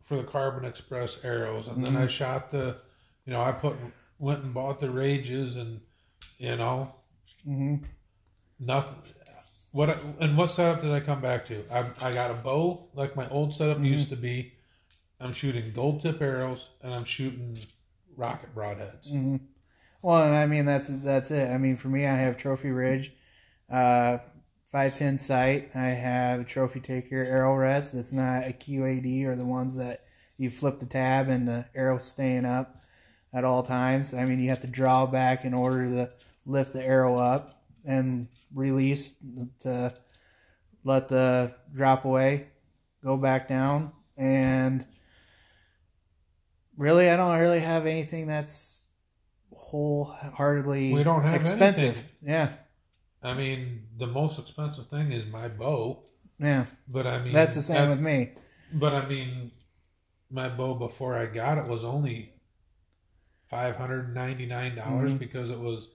[0.03, 2.77] for the Carbon Express arrows, and then I shot the,
[3.25, 3.75] you know, I put
[4.17, 5.79] went and bought the rages, and
[6.39, 6.95] you know,
[7.47, 7.83] Mhm.
[8.59, 8.95] nothing.
[9.71, 11.63] What I- and what setup did I come back to?
[11.71, 13.85] I I got a bow like my old setup Mhm.
[13.85, 14.53] used to be.
[15.19, 17.55] I'm shooting gold tip arrows, and I'm shooting
[18.15, 19.39] rocket broadheads.
[20.01, 21.49] Well, I mean that's that's it.
[21.49, 23.11] I mean, for me, I have Trophy Ridge,
[23.69, 24.19] uh,
[24.71, 25.71] five pin sight.
[25.75, 27.93] I have Trophy Taker arrow rest.
[27.93, 30.05] That's not a QAD or the ones that
[30.37, 32.81] you flip the tab and the arrow staying up
[33.33, 34.13] at all times.
[34.13, 36.11] I mean, you have to draw back in order to
[36.45, 39.17] lift the arrow up and release
[39.61, 39.93] to
[40.85, 42.47] let the drop away,
[43.03, 44.85] go back down, and
[46.77, 48.78] really, I don't really have anything that's
[49.69, 51.83] wholeheartedly We don't have expensive.
[51.95, 52.05] anything.
[52.23, 52.53] Yeah,
[53.21, 56.03] I mean, the most expensive thing is my bow,
[56.39, 58.31] yeah, but I mean that's the same that's- with me.
[58.73, 59.51] But I mean,
[60.29, 62.33] my bow before I got it was only
[63.49, 65.19] five hundred ninety nine dollars Mhm.
[65.19, 65.87] because it was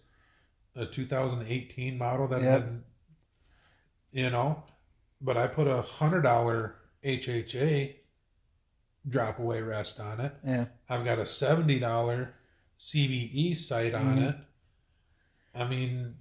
[0.76, 2.62] a 2018 model that Yep.
[2.62, 2.82] had,
[4.12, 4.64] you know.
[5.20, 7.94] But I put a hundred dollar HHA
[9.08, 10.34] drop away rest on it.
[10.44, 12.34] Yeah, I've got a seventy dollar
[12.84, 14.28] CBE sight on Mhm.
[14.30, 14.36] it.
[15.54, 16.16] I mean,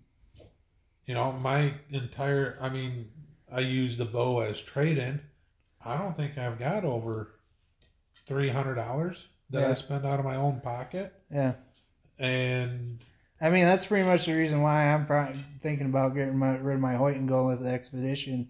[1.06, 2.58] you know, my entire.
[2.62, 3.12] I mean,
[3.52, 5.20] I use the bow as trade in.
[5.84, 7.36] I don't think I've got over
[8.26, 11.56] three hundred dollars that I spend out of my own pocket, yeah.
[12.18, 13.00] and
[13.42, 16.76] I mean, that's pretty much the reason why I'm probably thinking about getting my, rid
[16.76, 18.48] of my Hoyt and going with the Xpedition,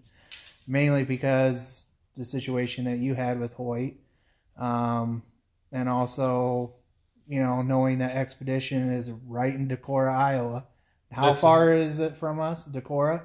[0.68, 1.86] mainly because
[2.16, 3.94] the situation that you had with Hoyt,
[4.56, 5.24] um,
[5.72, 6.74] and also,
[7.26, 10.66] you know, knowing that Xpedition is right in Decorah, Iowa.
[11.12, 13.22] How That's- far is it from us, Decorah?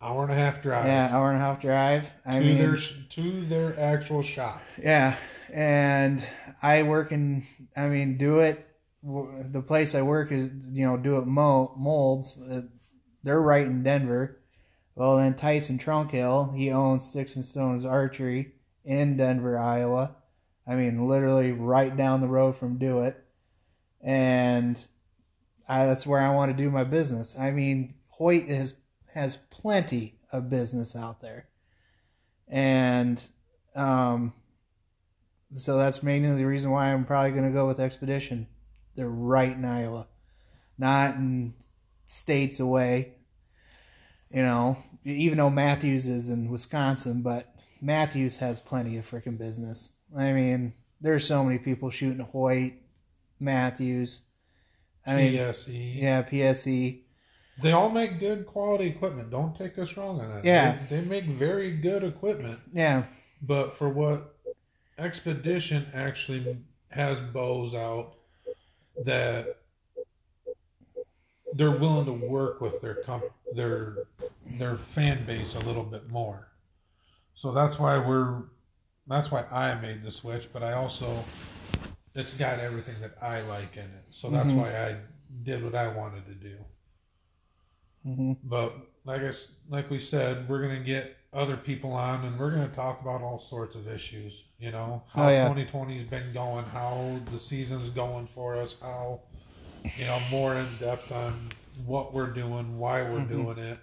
[0.00, 2.04] hour and a half drive Yeah, hour and a half drive.
[2.24, 4.62] I to mean, their to their actual shop.
[4.80, 5.16] Yeah,
[5.52, 6.24] and
[6.62, 7.44] I work in.
[7.76, 8.64] I mean, do it.
[9.02, 12.38] The place I work is you know do it molds.
[12.40, 12.62] uh,
[13.24, 14.38] They're right in Denver.
[14.94, 18.52] Well, then Tyson Trunkhill, he owns Sticks and Stones Archery
[18.84, 20.16] in Denver, Iowa.
[20.66, 23.16] I mean, literally right down the road from Do It,
[24.02, 24.84] and
[25.68, 27.36] I, that's where I want to do my business.
[27.38, 28.74] I mean, Hoyt has
[29.14, 31.48] has plenty of business out there,
[32.48, 33.22] and
[33.74, 34.32] um,
[35.54, 38.46] so that's mainly the reason why I'm probably going to go with Xpedition.
[38.94, 40.06] They're right in Iowa,
[40.76, 41.54] not in
[42.06, 43.14] states away.
[44.30, 49.90] You know, even though Mathews is in Wisconsin, but Mathews has plenty of freaking business.
[50.16, 52.74] I mean, there's so many people shooting Hoyt,
[53.40, 54.22] Mathews.
[55.06, 56.00] I mean, PSE.
[56.00, 57.00] yeah, PSE.
[57.62, 59.30] They all make good quality equipment.
[59.30, 60.44] Don't take us wrong on that.
[60.44, 60.78] Yeah.
[60.88, 62.60] They, they make very good equipment.
[62.72, 63.04] Yeah,
[63.42, 64.36] But for what
[64.98, 66.58] Xpedition actually
[66.90, 68.14] has bows out
[69.04, 69.58] that
[71.54, 73.24] they're willing to work with their comp-
[73.54, 74.04] their
[74.58, 76.48] their fan base a little bit more.
[77.34, 78.42] So that's why we're
[79.06, 81.24] that's why I made the switch, but I also
[82.14, 84.04] it's got everything that I like in it.
[84.10, 84.56] So that's Mhm.
[84.56, 84.96] why I
[85.42, 86.56] did what I wanted to do.
[88.04, 89.32] hmm But like I,
[89.68, 93.38] like we said, we're gonna get other people on, and we're gonna talk about all
[93.38, 94.44] sorts of issues.
[94.58, 95.48] You know, how Oh, yeah.
[95.48, 99.20] 2020's been going, how the season's going for us, how
[99.96, 101.50] you know more in depth on
[101.86, 103.28] what we're doing, why we're Mhm.
[103.28, 103.78] doing it.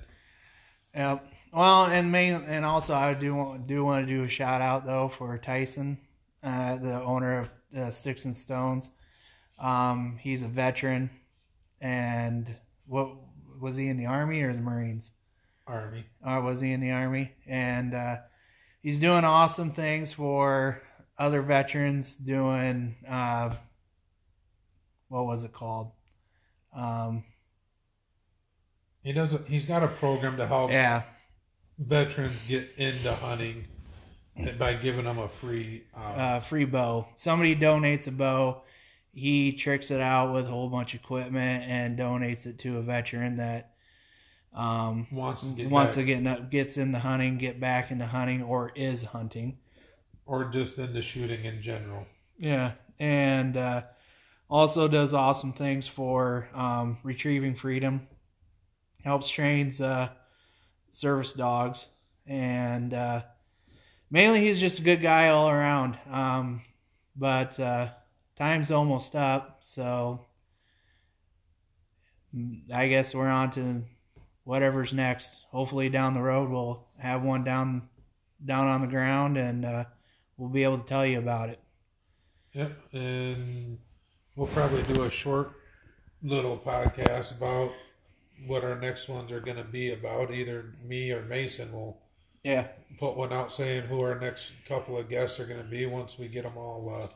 [0.95, 1.26] Yep.
[1.53, 4.86] Well, and main and also I do want do want to do a shout out
[4.86, 5.97] though for Tyson,
[6.43, 8.89] uh, the owner of uh, Sticks and Stones.
[9.59, 11.09] Um, he's a veteran,
[11.82, 12.55] and
[12.88, 13.09] what
[13.59, 15.11] was he in the army or the Marines?
[15.67, 16.05] Army.
[16.26, 17.32] Or was he in the army?
[17.47, 18.17] And uh,
[18.82, 20.82] he's doing awesome things for
[21.17, 22.15] other veterans.
[22.15, 23.55] Doing uh,
[25.07, 25.91] what was it called?
[26.76, 27.23] Um,
[29.03, 29.47] He doesn't.
[29.47, 31.03] He's got a program to help yeah,
[31.80, 33.65] veterans get into hunting
[34.57, 35.83] by giving them a free.
[35.95, 37.07] Um, uh, free bow.
[37.15, 38.63] Somebody donates a bow.
[39.13, 42.81] He tricks it out with a whole bunch of equipment and donates it to a
[42.81, 43.71] veteran that
[44.53, 48.43] um, wants to get wants back, to get gets into hunting, get back into hunting,
[48.43, 49.57] or is hunting.
[50.25, 52.05] or just into shooting in general.
[52.38, 53.83] Yeah, and uh,
[54.49, 58.07] also does awesome things for um, retrieving freedom.
[59.03, 60.09] Helps trains uh,
[60.91, 61.88] service dogs,
[62.25, 63.21] and uh,
[64.10, 65.97] mainly he's just a good guy all around.
[66.10, 66.62] Um,
[67.16, 67.89] but uh,
[68.36, 70.26] time's almost up, so
[72.74, 73.84] I guess we're on to
[74.43, 75.36] whatever's next.
[75.51, 77.89] Hopefully, down the road we'll have one down
[78.43, 79.86] down on the ground, and uh,
[80.38, 81.60] we'll be able to tell you about it.
[82.53, 83.78] Yep, and
[84.36, 85.53] we'll probably do a short
[86.24, 87.74] little podcast about
[88.47, 90.32] what our next ones are going to be about.
[90.32, 92.01] Either me or Mason will
[92.46, 92.68] Yeah.
[93.00, 96.18] put one out saying who our next couple of guests are going to be once
[96.18, 97.08] we get them all uh,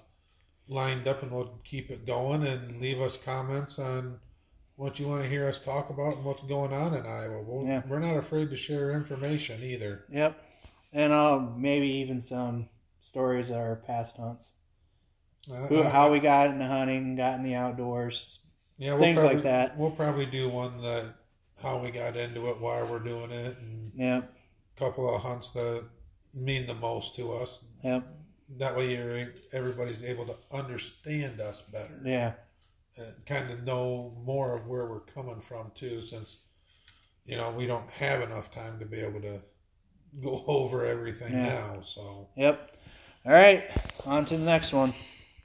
[0.68, 4.20] lined up, and we'll keep it going and leave us comments on
[4.76, 7.44] what you want to hear us talk about and what's going on in Iowa.
[7.44, 7.84] We'll, Yeah.
[7.88, 10.06] We're not afraid to share information either.
[10.12, 10.44] Yep.
[10.94, 12.70] And uh, maybe even some
[13.02, 14.54] stories of our past hunts.
[15.50, 18.40] Uh, Who, uh, how we got into hunting, got in the outdoors.
[18.78, 19.78] Yeah, we'll Things like that.
[19.78, 21.06] We'll probably do one that
[21.62, 24.34] how we got into it, why we're doing it, and Yep.
[24.80, 25.84] Couple of hunts that
[26.34, 27.60] mean the most to us.
[27.84, 28.04] Yep.
[28.58, 32.34] That way, you're, everybody's able to understand us better Yeah.
[32.98, 36.00] and kind of know more of where we're coming from too.
[36.00, 36.38] Since
[37.26, 39.42] you know we don't have enough time to be able to
[40.22, 41.44] go over everything Yeah.
[41.44, 42.78] now, so Yep.
[43.26, 43.70] All right.
[44.06, 44.94] On to the next one.